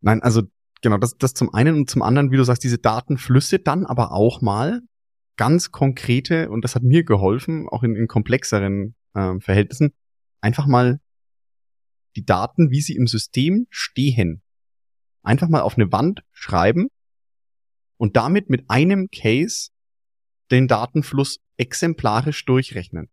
[0.02, 0.44] Nein, also
[0.82, 4.12] genau, das, das zum einen und zum anderen, wie du sagst, diese Datenflüsse dann aber
[4.12, 4.82] auch mal
[5.38, 9.94] ganz konkrete, und das hat mir geholfen, auch in, in komplexeren äh, Verhältnissen,
[10.42, 11.00] einfach mal
[12.16, 14.42] die Daten, wie sie im System stehen,
[15.22, 16.88] einfach mal auf eine Wand schreiben
[17.98, 19.70] und damit mit einem Case
[20.52, 23.10] den Datenfluss exemplarisch durchrechnen.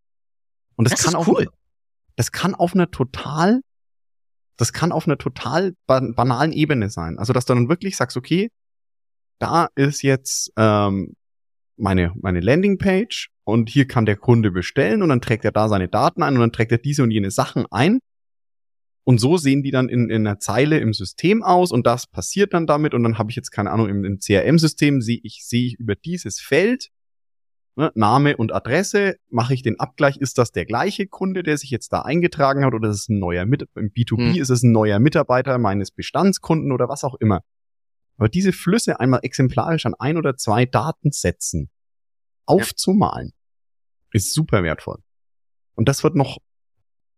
[0.77, 1.49] Und das, das kann auch, cool.
[2.17, 3.61] das kann auf einer total,
[4.57, 7.19] das kann auf einer total banalen Ebene sein.
[7.19, 8.51] Also, dass du dann wirklich sagst, okay,
[9.39, 11.15] da ist jetzt ähm,
[11.77, 15.89] meine, meine Landingpage und hier kann der Kunde bestellen und dann trägt er da seine
[15.89, 18.01] Daten ein und dann trägt er diese und jene Sachen ein.
[19.07, 22.55] Und so sehen die dann in, in einer Zeile im System aus und das passiert
[22.55, 25.67] dann damit und dann habe ich jetzt keine Ahnung, im, im CRM-System sehe ich, sehe
[25.67, 26.89] ich über dieses Feld
[27.77, 31.71] ne, Name und Adresse, mache ich den Abgleich, ist das der gleiche Kunde, der sich
[31.71, 34.41] jetzt da eingetragen hat oder ist es ein neuer Mit im B2B hm.
[34.41, 37.43] ist es ein neuer Mitarbeiter meines Bestandskunden oder was auch immer.
[38.17, 41.71] Aber diese Flüsse einmal exemplarisch an ein oder zwei Datensätzen
[42.47, 44.11] aufzumalen, ja.
[44.13, 45.03] ist super wertvoll.
[45.75, 46.39] Und das wird noch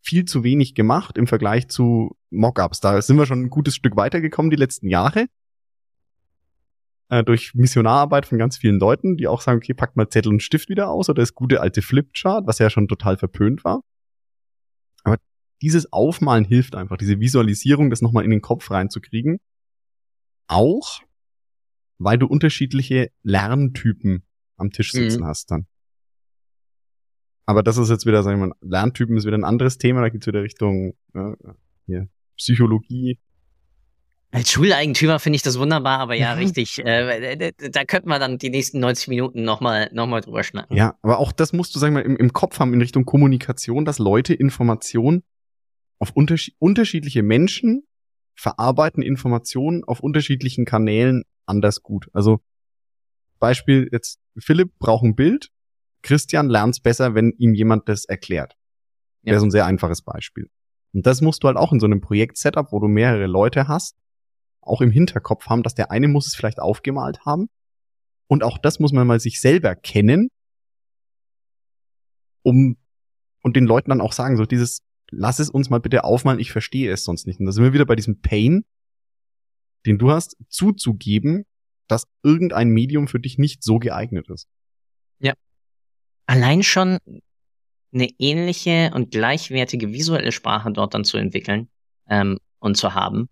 [0.00, 2.80] viel zu wenig gemacht im Vergleich zu Mockups.
[2.80, 5.26] Da sind wir schon ein gutes Stück weitergekommen die letzten Jahre.
[7.08, 10.42] Äh, durch Missionararbeit von ganz vielen Leuten, die auch sagen, okay, packt mal Zettel und
[10.42, 13.82] Stift wieder aus oder das gute alte Flipchart, was ja schon total verpönt war.
[15.04, 15.16] Aber
[15.60, 19.40] dieses Aufmalen hilft einfach, diese Visualisierung, das nochmal in den Kopf reinzukriegen
[20.48, 21.00] auch,
[21.98, 24.22] weil du unterschiedliche Lerntypen
[24.56, 25.26] am Tisch sitzen mhm.
[25.26, 25.66] hast dann.
[27.46, 30.08] Aber das ist jetzt wieder, sagen wir mal, Lerntypen ist wieder ein anderes Thema, da
[30.08, 31.32] geht's wieder Richtung äh,
[31.86, 33.20] hier, Psychologie.
[34.32, 36.38] Als Schuleigentümer finde ich das wunderbar, aber ja, mhm.
[36.42, 36.84] richtig.
[36.84, 40.76] Äh, da könnten wir dann die nächsten 90 Minuten nochmal noch mal drüber schnacken.
[40.76, 43.04] Ja, aber auch das musst du, sagen wir mal, im, im Kopf haben in Richtung
[43.04, 45.22] Kommunikation, dass Leute Informationen
[45.98, 47.86] auf unterschied unterschiedliche Menschen
[48.36, 52.08] verarbeiten Informationen auf unterschiedlichen Kanälen anders gut.
[52.12, 52.40] Also
[53.38, 55.50] Beispiel jetzt, Philipp braucht ein Bild,
[56.02, 58.54] Christian lernt es besser, wenn ihm jemand das erklärt.
[59.22, 59.32] Ja.
[59.32, 60.48] Wäre so ein sehr einfaches Beispiel.
[60.92, 63.96] Und das musst du halt auch in so einem Projekt-Setup, wo du mehrere Leute hast,
[64.60, 67.48] auch im Hinterkopf haben, dass der eine muss es vielleicht aufgemalt haben.
[68.28, 70.28] Und auch das muss man mal sich selber kennen,
[72.42, 72.76] um
[73.42, 76.52] und den Leuten dann auch sagen, so dieses, lass es uns mal bitte aufmalen, ich
[76.52, 77.40] verstehe es sonst nicht.
[77.40, 78.64] Und da sind wir wieder bei diesem Pain,
[79.86, 81.44] den du hast, zuzugeben,
[81.88, 84.48] dass irgendein Medium für dich nicht so geeignet ist.
[85.20, 85.34] Ja.
[86.26, 86.98] Allein schon
[87.92, 91.68] eine ähnliche und gleichwertige visuelle Sprache dort dann zu entwickeln
[92.08, 93.28] ähm, und zu haben,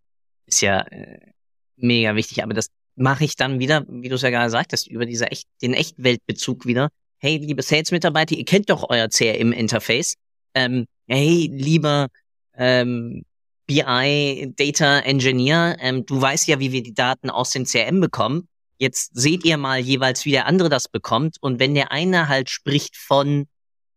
[0.46, 1.32] ist ja äh,
[1.76, 2.42] mega wichtig.
[2.42, 5.48] Aber das mache ich dann wieder, wie du es ja gerade sagtest, über diese echt,
[5.60, 6.88] den Echtweltbezug wieder.
[7.18, 10.14] Hey, liebe Sales-Mitarbeiter, ihr kennt doch euer CRM-Interface.
[10.54, 12.08] Ähm, hey, lieber
[12.56, 13.24] ähm,
[13.66, 18.48] BI Data Engineer, ähm, du weißt ja, wie wir die Daten aus dem CRM bekommen.
[18.78, 21.36] Jetzt seht ihr mal jeweils, wie der andere das bekommt.
[21.40, 23.46] Und wenn der eine halt spricht von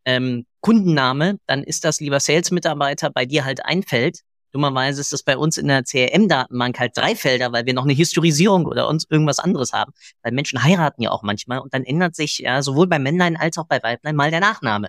[0.06, 4.22] ähm, Kundenname, dann ist das lieber Sales-Mitarbeiter bei dir halt ein Feld.
[4.54, 7.94] Dummerweise ist das bei uns in der CRM-Datenbank halt drei Felder, weil wir noch eine
[7.94, 9.92] Historisierung oder uns irgendwas anderes haben.
[10.24, 13.58] Weil Menschen heiraten ja auch manchmal und dann ändert sich ja sowohl bei Männlein als
[13.58, 14.88] auch bei Weiblein mal der Nachname.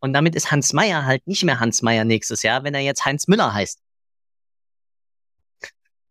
[0.00, 3.04] Und damit ist Hans Meyer halt nicht mehr Hans Meyer nächstes Jahr, wenn er jetzt
[3.04, 3.80] Heinz Müller heißt.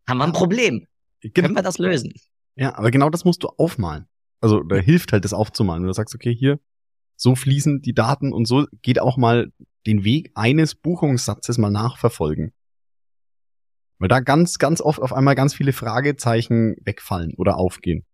[0.08, 0.86] Haben wir ein Problem.
[1.20, 1.46] Genau.
[1.46, 2.14] Können wir das lösen?
[2.54, 4.06] Ja, aber genau das musst du aufmalen.
[4.40, 5.82] Also da hilft halt das aufzumalen.
[5.82, 6.58] Wenn du sagst, okay, hier,
[7.16, 9.52] so fließen die Daten und so geht auch mal
[9.86, 12.52] den Weg eines Buchungssatzes mal nachverfolgen.
[13.98, 18.06] Weil da ganz, ganz oft auf einmal ganz viele Fragezeichen wegfallen oder aufgehen.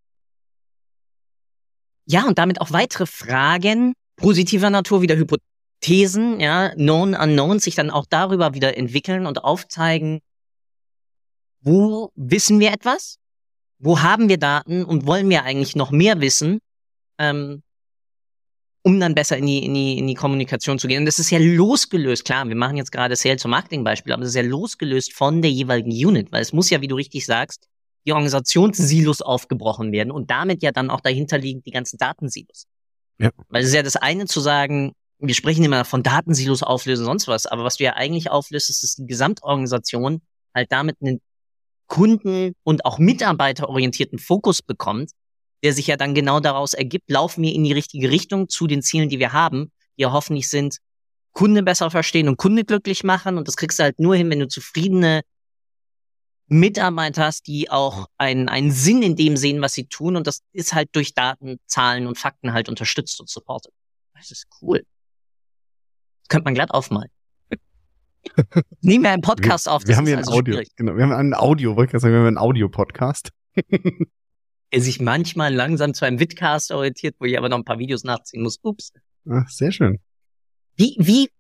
[2.07, 5.17] Ja, und damit auch weitere Fragen positiver Natur, wieder
[5.77, 10.21] Hypothesen, ja, Known Unknowns, sich dann auch darüber wieder entwickeln und aufzeigen,
[11.61, 13.19] wo wissen wir etwas?
[13.79, 16.61] Wo haben wir Daten und wollen wir eigentlich noch mehr wissen?
[17.19, 17.63] Ähm,
[18.83, 21.01] um dann besser in die, in die, in die Kommunikation zu gehen.
[21.01, 24.31] Und das ist ja losgelöst, klar, wir machen jetzt gerade Sales zum Marketing-Beispiel, aber das
[24.31, 27.67] ist ja losgelöst von der jeweiligen Unit, weil es muss ja, wie du richtig sagst,
[28.07, 32.67] die Organisationssilos aufgebrochen werden und damit ja dann auch dahinter liegen die ganzen Datensilos.
[33.19, 33.31] Ja.
[33.49, 37.29] Weil es ist ja das eine zu sagen, wir sprechen immer von Datensilos auflösen, sonst
[37.29, 40.21] was, aber was du ja eigentlich auflöst, ist, dass die Gesamtorganisation
[40.55, 41.21] halt damit einen
[41.87, 45.13] Kunden- und auch mitarbeiterorientierten Fokus bekommt,
[45.63, 48.83] der sich ja dann genau daraus ergibt, laufen wir in die richtige Richtung zu den
[48.83, 50.79] Zielen, die wir haben, die ja hoffentlich sind,
[51.33, 53.37] Kunde besser verstehen und Kunde glücklich machen.
[53.37, 55.23] Und das kriegst du halt nur hin, wenn du zufriedene
[56.49, 60.17] Mitarbeiter hast, die auch einen, einen Sinn in dem sehen, was sie tun.
[60.17, 63.73] Und das ist halt durch Daten, Zahlen und Fakten halt unterstützt und supportet.
[64.15, 64.85] Das ist cool.
[66.29, 67.11] Könnte man glatt aufmalen.
[68.81, 69.83] Nehmen wir einen Podcast wir, auf.
[69.83, 70.61] Das wir haben hier ein also Audio.
[70.77, 73.31] Genau, wir haben ein Audio, wollte ich sagen, wir haben einen Audio-Podcast.
[74.71, 78.05] er sich manchmal langsam zu einem Vidcast orientiert, wo ich aber noch ein paar Videos
[78.05, 78.59] nachziehen muss.
[78.63, 78.93] Ups.
[79.29, 79.99] Ach, sehr schön.
[80.77, 81.31] Wie, wie,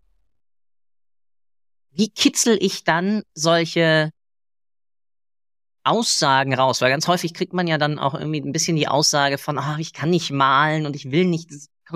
[1.91, 4.11] wie kitzel ich dann solche
[5.85, 6.81] Aussagen raus?
[6.81, 9.75] Weil ganz häufig kriegt man ja dann auch irgendwie ein bisschen die Aussage von, ah,
[9.77, 11.51] oh, ich kann nicht malen und ich will nicht.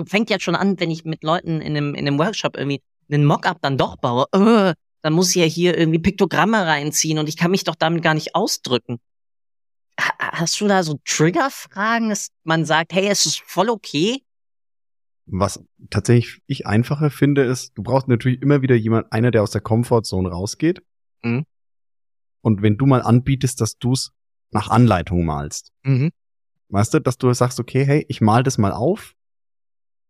[0.05, 3.25] Fängt ja schon an, wenn ich mit Leuten in einem, in einem Workshop irgendwie einen
[3.25, 4.25] Mockup dann doch baue.
[4.33, 8.03] Äh, dann muss ich ja hier irgendwie Piktogramme reinziehen und ich kann mich doch damit
[8.03, 8.99] gar nicht ausdrücken
[9.97, 14.23] hast du da so Triggerfragen, dass man sagt, hey, es ist voll okay?
[15.25, 19.51] Was tatsächlich ich einfacher finde, ist, du brauchst natürlich immer wieder jemand, einer, der aus
[19.51, 20.81] der Comfortzone rausgeht.
[21.23, 21.45] Mhm.
[22.41, 24.11] Und wenn du mal anbietest, dass du es
[24.49, 25.71] nach Anleitung malst.
[25.83, 26.11] Mhm.
[26.69, 29.13] Weißt du, dass du sagst, okay, hey, ich mal das mal auf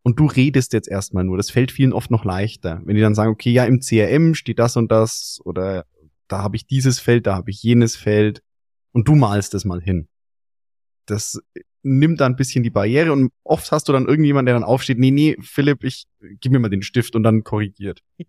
[0.04, 1.38] und du redest jetzt erstmal nur.
[1.38, 2.82] Das fällt vielen oft noch leichter.
[2.86, 5.86] Wenn die dann sagen, okay, ja, im CRM steht das und das oder
[6.28, 8.42] da habe ich dieses Feld, da habe ich jenes Feld
[8.94, 10.08] und du malst es mal hin.
[11.06, 11.40] Das
[11.84, 15.00] nimmt da ein bisschen die Barriere und oft hast du dann irgendjemand, der dann aufsteht,
[15.00, 16.06] nee, nee, Philipp, ich
[16.40, 18.02] gib mir mal den Stift und dann korrigiert.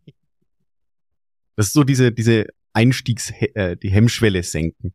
[1.55, 4.95] Das ist so diese, diese Einstiegs, äh, die Hemmschwelle senken.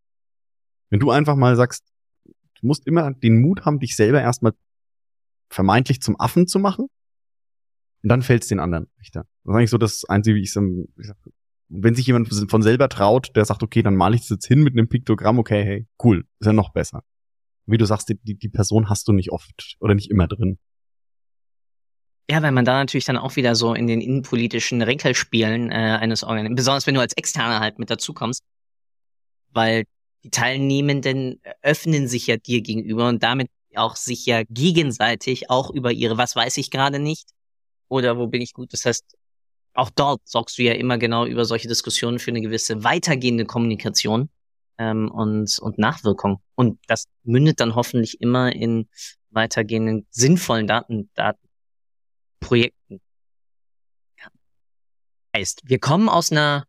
[0.89, 1.83] Wenn du einfach mal sagst,
[2.25, 4.53] du musst immer den Mut haben, dich selber erstmal
[5.49, 6.87] vermeintlich zum Affen zu machen
[8.03, 9.25] und dann fällt es den anderen leichter.
[9.43, 10.61] Das ist eigentlich so das Einzige, wie ich so,
[11.69, 14.63] wenn sich jemand von selber traut, der sagt, okay, dann male ich das jetzt hin
[14.63, 17.03] mit einem Piktogramm, okay, hey, cool, ist ja noch besser.
[17.65, 20.57] Wie du sagst, die, die Person hast du nicht oft oder nicht immer drin.
[22.29, 26.23] Ja, weil man da natürlich dann auch wieder so in den innenpolitischen Rinkelspielen äh, eines
[26.23, 28.43] Organ, besonders wenn du als Externer halt mit dazukommst,
[29.51, 29.85] weil
[30.23, 35.91] die Teilnehmenden öffnen sich ja dir gegenüber und damit auch sich ja gegenseitig auch über
[35.91, 37.29] ihre, was weiß ich gerade nicht
[37.89, 38.73] oder wo bin ich gut.
[38.73, 39.17] Das heißt,
[39.73, 44.29] auch dort sorgst du ja immer genau über solche Diskussionen für eine gewisse weitergehende Kommunikation
[44.77, 46.41] ähm, und, und Nachwirkung.
[46.55, 48.89] Und das mündet dann hoffentlich immer in
[49.29, 53.01] weitergehenden sinnvollen Daten, Datenprojekten.
[54.19, 54.27] Ja.
[55.35, 56.65] Heißt, wir kommen aus einer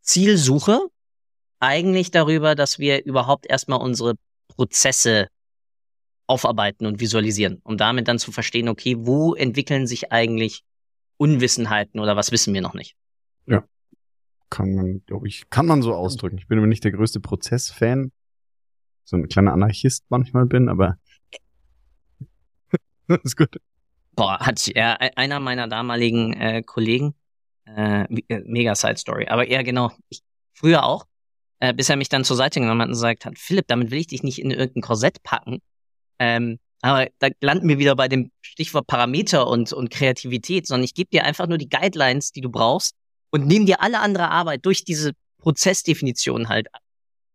[0.00, 0.80] Zielsuche
[1.58, 4.14] eigentlich darüber, dass wir überhaupt erstmal unsere
[4.48, 5.28] Prozesse
[6.26, 10.64] aufarbeiten und visualisieren, um damit dann zu verstehen, okay, wo entwickeln sich eigentlich
[11.16, 12.96] Unwissenheiten oder was wissen wir noch nicht.
[13.46, 13.64] Ja.
[14.50, 16.38] Kann man, glaube ich, kann man so ausdrücken.
[16.38, 18.12] Ich bin immer nicht der größte Prozessfan.
[19.04, 20.98] So ein kleiner Anarchist manchmal bin, aber
[23.22, 23.60] ist gut.
[24.16, 24.80] Boah, hat äh,
[25.14, 27.14] einer meiner damaligen äh, Kollegen,
[27.66, 30.22] äh, äh, mega Side Story, aber eher genau, ich,
[30.54, 31.06] früher auch,
[31.60, 33.98] äh, bis er mich dann zur Seite genommen hat und gesagt hat, Philipp, damit will
[33.98, 35.60] ich dich nicht in irgendein Korsett packen.
[36.18, 40.94] Ähm, aber da landen wir wieder bei dem Stichwort Parameter und, und Kreativität, sondern ich
[40.94, 42.94] gebe dir einfach nur die Guidelines, die du brauchst
[43.30, 46.82] und nehme dir alle andere Arbeit durch diese Prozessdefinition halt ab.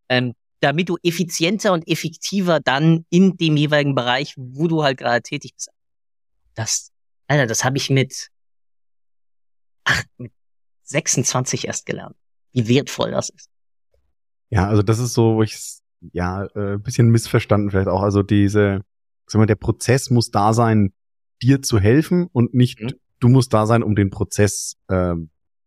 [0.10, 5.22] Ähm, damit du effizienter und effektiver dann in dem jeweiligen Bereich, wo du halt gerade
[5.22, 5.70] tätig bist.
[6.54, 6.91] Das,
[7.28, 8.30] Alter, das habe ich mit,
[9.84, 10.32] ach, mit
[10.84, 12.15] 26 erst gelernt.
[12.54, 13.50] Wie wertvoll das ist.
[14.50, 15.81] Ja, also das ist so, wo ich
[16.14, 18.02] ja äh, bisschen missverstanden vielleicht auch.
[18.02, 18.82] Also diese,
[19.28, 20.94] sag mal, der Prozess muss da sein,
[21.42, 22.94] dir zu helfen und nicht mhm.
[23.20, 25.16] du musst da sein, um den Prozess äh,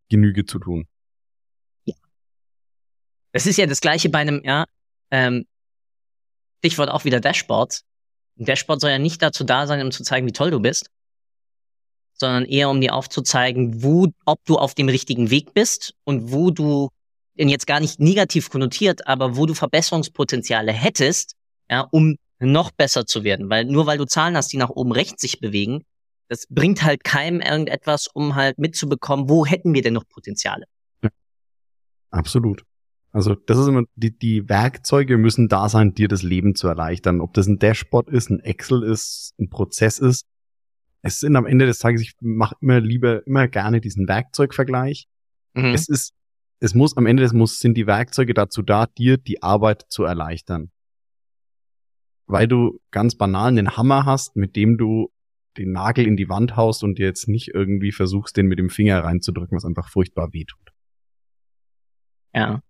[0.09, 0.87] Genüge zu tun.
[1.85, 1.95] Ja.
[3.33, 4.67] Das ist ja das gleiche bei einem, ja,
[5.11, 5.47] ähm,
[6.59, 7.83] Stichwort auch wieder Dashboard.
[8.39, 10.91] Ein Dashboard soll ja nicht dazu da sein, um zu zeigen, wie toll du bist,
[12.15, 16.51] sondern eher um dir aufzuzeigen, wo, ob du auf dem richtigen Weg bist und wo
[16.51, 16.89] du,
[17.39, 21.35] denn jetzt gar nicht negativ konnotiert, aber wo du Verbesserungspotenziale hättest,
[21.71, 23.51] ja, um noch besser zu werden.
[23.51, 25.85] Weil nur weil du Zahlen hast, die nach oben rechts sich bewegen,
[26.29, 30.67] das bringt halt keinem irgendetwas, um halt mitzubekommen, wo hätten wir denn noch Potenziale.
[31.03, 31.11] Ja,
[32.11, 32.65] absolut.
[33.13, 37.21] Also das ist immer, die, die Werkzeuge müssen da sein, dir das Leben zu erleichtern.
[37.21, 40.27] Ob das ein Dashboard ist, ein Excel ist, ein Prozess ist.
[41.03, 45.07] Es sind am Ende des Tages, ich mache immer lieber, immer gerne diesen Werkzeugvergleich.
[45.53, 45.67] Mhm.
[45.67, 46.13] Es ist,
[46.65, 50.05] es muss am Ende des muss sind die Werkzeuge dazu da, dir die Arbeit zu
[50.05, 50.71] erleichtern.
[52.27, 55.13] Weil du ganz banal einen Hammer hast, mit dem du
[55.59, 58.71] den Nagel in die Wand haust und dir jetzt nicht irgendwie versuchst, den mit dem
[58.71, 60.73] Finger reinzudrücken, was einfach furchtbar wehtut.
[62.35, 62.63] Ja.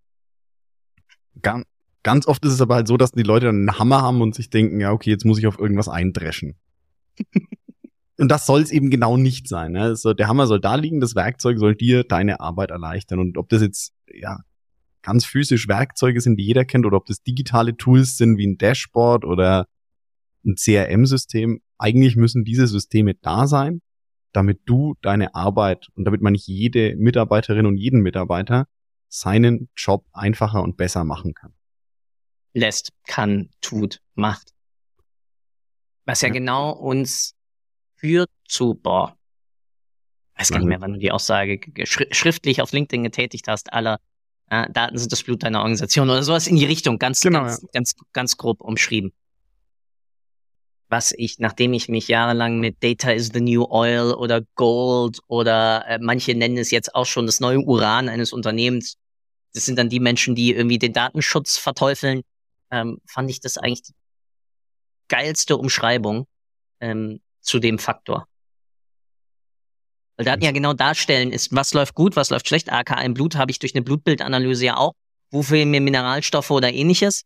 [1.40, 1.64] Ganz,
[2.02, 4.34] ganz oft ist es aber halt so, dass die Leute dann einen Hammer haben und
[4.34, 6.58] sich denken, ja, okay, jetzt muss ich auf irgendwas eindreschen.
[8.18, 9.72] und das soll es eben genau nicht sein.
[9.72, 9.82] Ne?
[9.82, 13.18] Also der Hammer soll da liegen, das Werkzeug soll dir deine Arbeit erleichtern.
[13.18, 14.40] Und ob das jetzt, ja,
[15.02, 18.56] ganz physisch Werkzeuge sind, die jeder kennt, oder ob das digitale Tools sind wie ein
[18.56, 19.66] Dashboard oder
[20.46, 23.82] ein CRM-System, eigentlich müssen diese Systeme da sein,
[24.32, 28.66] damit du deine Arbeit und damit man nicht jede Mitarbeiterin und jeden Mitarbeiter
[29.08, 31.52] seinen Job einfacher und besser machen kann.
[32.52, 34.52] Lässt, kann, tut, macht.
[36.04, 36.34] Was ja, ja.
[36.34, 37.34] genau uns
[38.04, 39.16] führt zu, boah,
[40.36, 43.98] weiß gar nicht mehr, wann du die Aussage schriftlich auf LinkedIn getätigt hast, aller
[44.50, 47.62] äh, Daten sind das Blut deiner Organisation oder sowas in die Richtung, ganz, genau, ganz,
[47.62, 47.68] ja.
[47.72, 49.12] ganz, ganz grob umschrieben.
[50.88, 55.86] Was ich, nachdem ich mich jahrelang mit Data is the New Oil oder Gold oder
[55.88, 58.98] äh, manche nennen es jetzt auch schon das neue Uran eines Unternehmens
[59.54, 62.22] das sind dann die Menschen, die irgendwie den Datenschutz verteufeln,
[62.70, 63.94] ähm, fand ich das eigentlich die
[65.06, 66.26] geilste Umschreibung
[66.80, 68.26] ähm, zu dem Faktor.
[70.16, 72.72] Weil Daten ja genau darstellen ist, was läuft gut, was läuft schlecht.
[72.72, 74.92] AK im Blut habe ich durch eine Blutbildanalyse ja auch.
[75.30, 77.22] Wo fehlen mir Mineralstoffe oder ähnliches?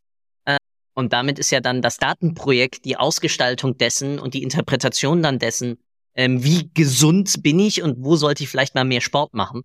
[0.47, 0.57] Äh,
[0.95, 5.77] und damit ist ja dann das Datenprojekt die Ausgestaltung dessen und die Interpretation dann dessen,
[6.15, 9.63] ähm, wie gesund bin ich und wo sollte ich vielleicht mal mehr Sport machen.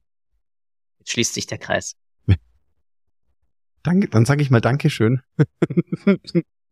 [0.99, 1.95] Jetzt schließt sich der Kreis.
[3.83, 5.21] Danke, dann sage ich mal Dankeschön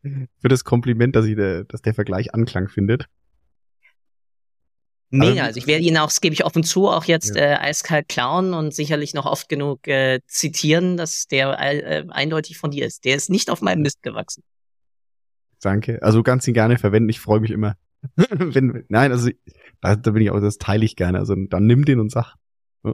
[0.02, 3.08] für das Kompliment, dass, ich der, dass der Vergleich Anklang findet.
[5.12, 7.42] Mega, also ich werde ihn auch, das gebe ich offen zu, auch jetzt ja.
[7.42, 12.72] äh, eiskalt klauen und sicherlich noch oft genug äh, zitieren, dass der äh, eindeutig von
[12.72, 13.04] dir ist.
[13.04, 14.44] Der ist nicht auf meinem Mist gewachsen.
[15.62, 16.02] Danke.
[16.02, 17.10] Also ganz ihn gerne verwenden.
[17.10, 17.76] Ich freue mich immer.
[18.16, 19.30] Wenn, nein, also
[19.82, 21.20] da, da bin ich auch, das teile ich gerne.
[21.20, 22.36] Also dann nimm den und sag.
[22.84, 22.94] Oh,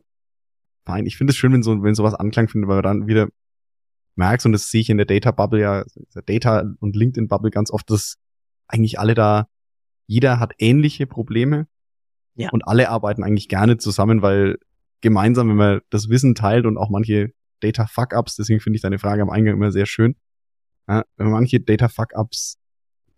[0.86, 1.06] fein.
[1.06, 3.28] Ich finde es schön, wenn so, wenn sowas Anklang findet, weil dann wieder
[4.16, 5.86] merkst, und das sehe ich in der Data Bubble ja,
[6.26, 8.16] Data und LinkedIn Bubble ganz oft, dass
[8.68, 9.48] eigentlich alle da,
[10.08, 11.68] jeder hat ähnliche Probleme.
[12.38, 12.50] Ja.
[12.52, 14.58] Und alle arbeiten eigentlich gerne zusammen, weil
[15.02, 19.00] gemeinsam, wenn man das Wissen teilt und auch manche Data Fuck-Ups, deswegen finde ich deine
[19.00, 20.16] Frage am Eingang immer sehr schön.
[20.88, 22.58] Ja, wenn man manche Data Fuck-Ups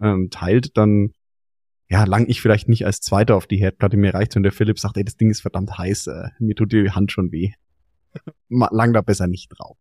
[0.01, 1.13] ähm, teilt, dann
[1.89, 3.97] ja, lang ich vielleicht nicht als Zweiter auf die Herdplatte.
[3.97, 6.71] Mir reicht, wenn der Philipp sagt, ey, das Ding ist verdammt heiß, äh, mir tut
[6.71, 7.51] die Hand schon weh.
[8.49, 9.77] lang da besser nicht drauf.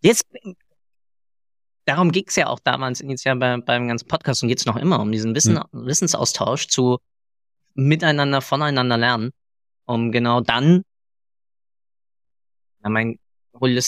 [0.00, 0.26] Jetzt,
[1.86, 5.00] darum ging es ja auch damals initial bei, beim ganzen Podcast und jetzt noch immer,
[5.00, 5.86] um diesen Wissen, mhm.
[5.86, 6.98] Wissensaustausch zu
[7.78, 9.30] miteinander, voneinander lernen,
[9.86, 10.82] um genau dann,
[12.82, 13.18] ja, mein,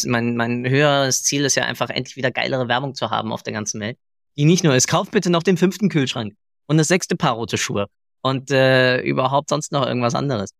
[0.07, 3.53] mein, mein höheres Ziel ist ja einfach endlich wieder geilere Werbung zu haben auf der
[3.53, 3.99] ganzen Welt.
[4.36, 6.34] Die nicht nur ist, kauf bitte noch den fünften Kühlschrank
[6.66, 7.86] und das sechste Paar rote Schuhe
[8.22, 10.51] und äh, überhaupt sonst noch irgendwas anderes.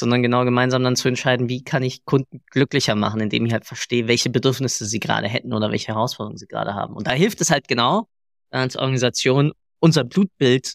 [0.00, 3.66] sondern genau gemeinsam dann zu entscheiden, wie kann ich Kunden glücklicher machen, indem ich halt
[3.66, 6.94] verstehe, welche Bedürfnisse sie gerade hätten oder welche Herausforderungen sie gerade haben.
[6.94, 8.08] Und da hilft es halt genau,
[8.50, 10.74] als Organisation unser Blutbild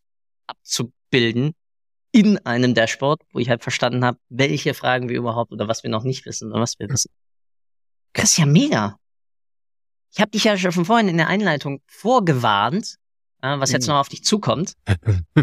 [1.15, 1.53] abzubilden
[2.11, 5.89] in einem Dashboard, wo ich halt verstanden habe, welche Fragen wir überhaupt oder was wir
[5.89, 7.11] noch nicht wissen oder was wir wissen.
[8.13, 8.97] Das ist ja mega.
[10.13, 12.95] Ich habe dich ja schon vorhin in der Einleitung vorgewarnt,
[13.41, 13.93] äh, was jetzt mhm.
[13.93, 14.75] noch auf dich zukommt.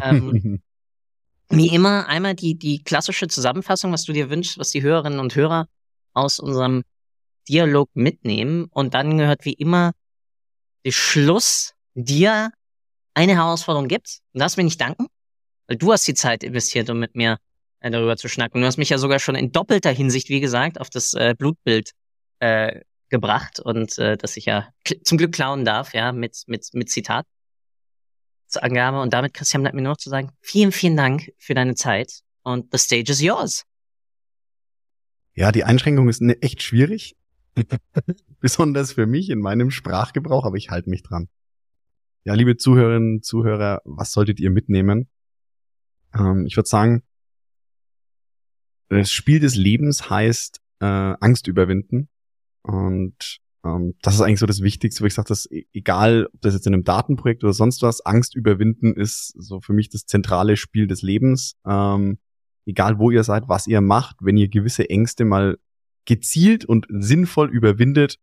[0.01, 0.63] ähm,
[1.51, 5.37] wie immer einmal die, die klassische Zusammenfassung, was du dir wünschst, was die Hörerinnen und
[5.37, 5.69] Hörer
[6.15, 6.85] aus unserem
[7.51, 8.65] Dialog mitnehmen.
[8.71, 9.93] Und dann gehört wie immer
[10.87, 12.51] der Schluss dir
[13.13, 14.21] eine Herausforderung gibt.
[14.33, 15.09] Und das will ich danken,
[15.69, 17.39] du hast die Zeit investiert, um mit mir
[17.81, 18.61] äh, darüber zu schnacken.
[18.61, 21.93] Du hast mich ja sogar schon in doppelter Hinsicht, wie gesagt, auf das äh, Blutbild
[22.39, 24.69] äh, gebracht und äh, dass ich ja
[25.05, 27.27] zum Glück klauen darf, ja, mit, mit, mit Zitat
[28.49, 29.01] zur Angabe.
[29.01, 32.21] Und damit, Christian, bleibt mir nur noch zu sagen, vielen, vielen Dank für deine Zeit
[32.43, 33.65] und the stage is yours.
[35.35, 37.17] Ja, die Einschränkung ist ne, echt schwierig.
[38.41, 41.29] Besonders für mich in meinem Sprachgebrauch, aber ich halte mich dran.
[42.25, 45.09] Ja, liebe Zuhörerinnen, Zuhörer, was solltet ihr mitnehmen?
[46.15, 47.03] Ähm, ich würde sagen,
[48.89, 52.09] das Spiel des Lebens heißt äh, Angst überwinden.
[52.63, 56.41] Und ähm, das ist eigentlich so das Wichtigste, wo ich sage, dass e-, egal, ob
[56.41, 60.07] das jetzt in einem Datenprojekt oder sonst was, Angst überwinden ist so für mich das
[60.07, 61.57] zentrale Spiel des Lebens.
[61.67, 62.19] Ähm,
[62.67, 65.59] egal wo ihr seid, was ihr macht, wenn ihr gewisse Ängste mal
[66.05, 68.19] gezielt und sinnvoll überwindet,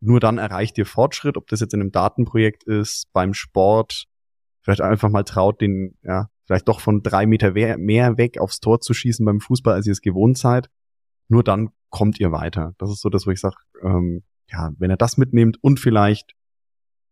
[0.00, 4.06] nur dann erreicht ihr Fortschritt, ob das jetzt in einem Datenprojekt ist, beim Sport,
[4.62, 8.80] vielleicht einfach mal traut, den, ja, vielleicht doch von drei Meter mehr weg aufs Tor
[8.80, 10.68] zu schießen beim Fußball, als ihr es gewohnt seid.
[11.28, 12.74] Nur dann kommt ihr weiter.
[12.78, 16.34] Das ist so das, wo ich sage, ähm, ja, wenn er das mitnimmt und vielleicht,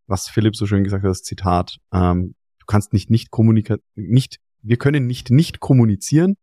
[0.07, 4.39] was Philipp so schön gesagt hat, das Zitat, ähm, du kannst nicht nicht kommunika nicht,
[4.61, 6.37] wir können nicht nicht kommunizieren.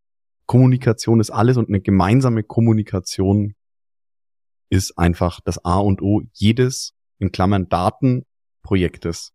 [0.45, 3.53] Kommunikation ist alles und eine gemeinsame Kommunikation
[4.69, 9.31] ist einfach das A und O jedes, in Klammern Datenprojektes.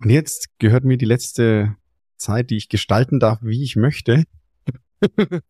[0.00, 1.76] Und jetzt gehört mir die letzte
[2.20, 4.24] Zeit, die ich gestalten darf, wie ich möchte.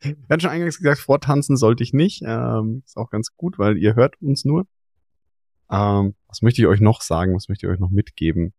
[0.00, 2.22] Wir hatten schon eingangs gesagt, vortanzen sollte ich nicht.
[2.26, 4.66] Ähm, ist auch ganz gut, weil ihr hört uns nur.
[5.70, 7.34] Ähm, was möchte ich euch noch sagen?
[7.34, 8.52] Was möchte ich euch noch mitgeben?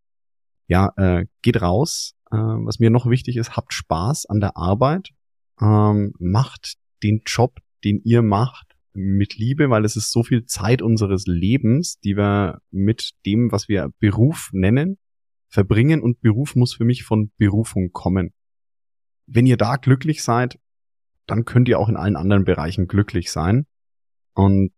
[0.68, 2.16] Ja, äh, geht raus.
[2.32, 5.10] Äh, was mir noch wichtig ist, habt Spaß an der Arbeit.
[5.62, 10.82] Ähm, macht den Job, den ihr macht, mit Liebe, weil es ist so viel Zeit
[10.82, 14.98] unseres Lebens, die wir mit dem, was wir Beruf nennen,
[15.56, 18.34] verbringen und Beruf muss für mich von Berufung kommen.
[19.26, 20.60] Wenn ihr da glücklich seid,
[21.26, 23.66] dann könnt ihr auch in allen anderen Bereichen glücklich sein.
[24.34, 24.74] Und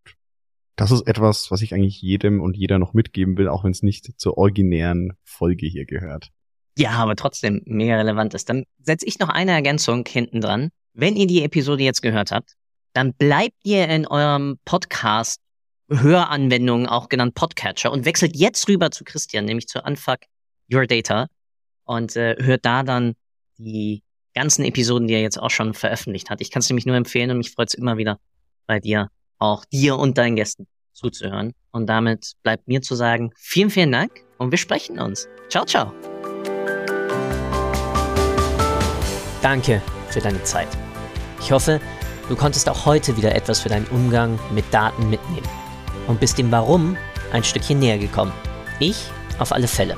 [0.76, 3.82] das ist etwas, was ich eigentlich jedem und jeder noch mitgeben will, auch wenn es
[3.82, 6.30] nicht zur originären Folge hier gehört.
[6.78, 8.48] Ja, aber trotzdem mega relevant ist.
[8.48, 10.70] Dann setze ich noch eine Ergänzung hinten dran.
[10.94, 12.54] Wenn ihr die Episode jetzt gehört habt,
[12.94, 15.42] dann bleibt ihr in eurem Podcast
[15.90, 20.20] Höranwendungen, auch genannt Podcatcher, und wechselt jetzt rüber zu Christian, nämlich zu Unfuck
[20.72, 21.28] Your Data
[21.86, 23.16] und äh, hört da dann
[23.58, 24.04] die
[24.34, 26.42] ganzen Episoden, die er jetzt auch schon veröffentlicht hat.
[26.42, 28.20] Ich kann es nämlich nur empfehlen und mich freut es immer wieder
[28.68, 29.10] bei dir,
[29.40, 31.54] auch dir und deinen Gästen zuzuhören.
[31.72, 35.28] Und damit bleibt mir zu sagen, vielen, vielen Dank und wir sprechen uns.
[35.50, 35.92] Ciao, ciao.
[39.42, 40.68] Danke für deine Zeit.
[41.40, 41.80] Ich hoffe,
[42.28, 45.48] du konntest auch heute wieder etwas für deinen Umgang mit Daten mitnehmen
[46.08, 46.98] und bist dem Warum
[47.32, 48.34] ein Stückchen näher gekommen.
[48.80, 49.10] Ich
[49.40, 49.98] auf alle Fälle.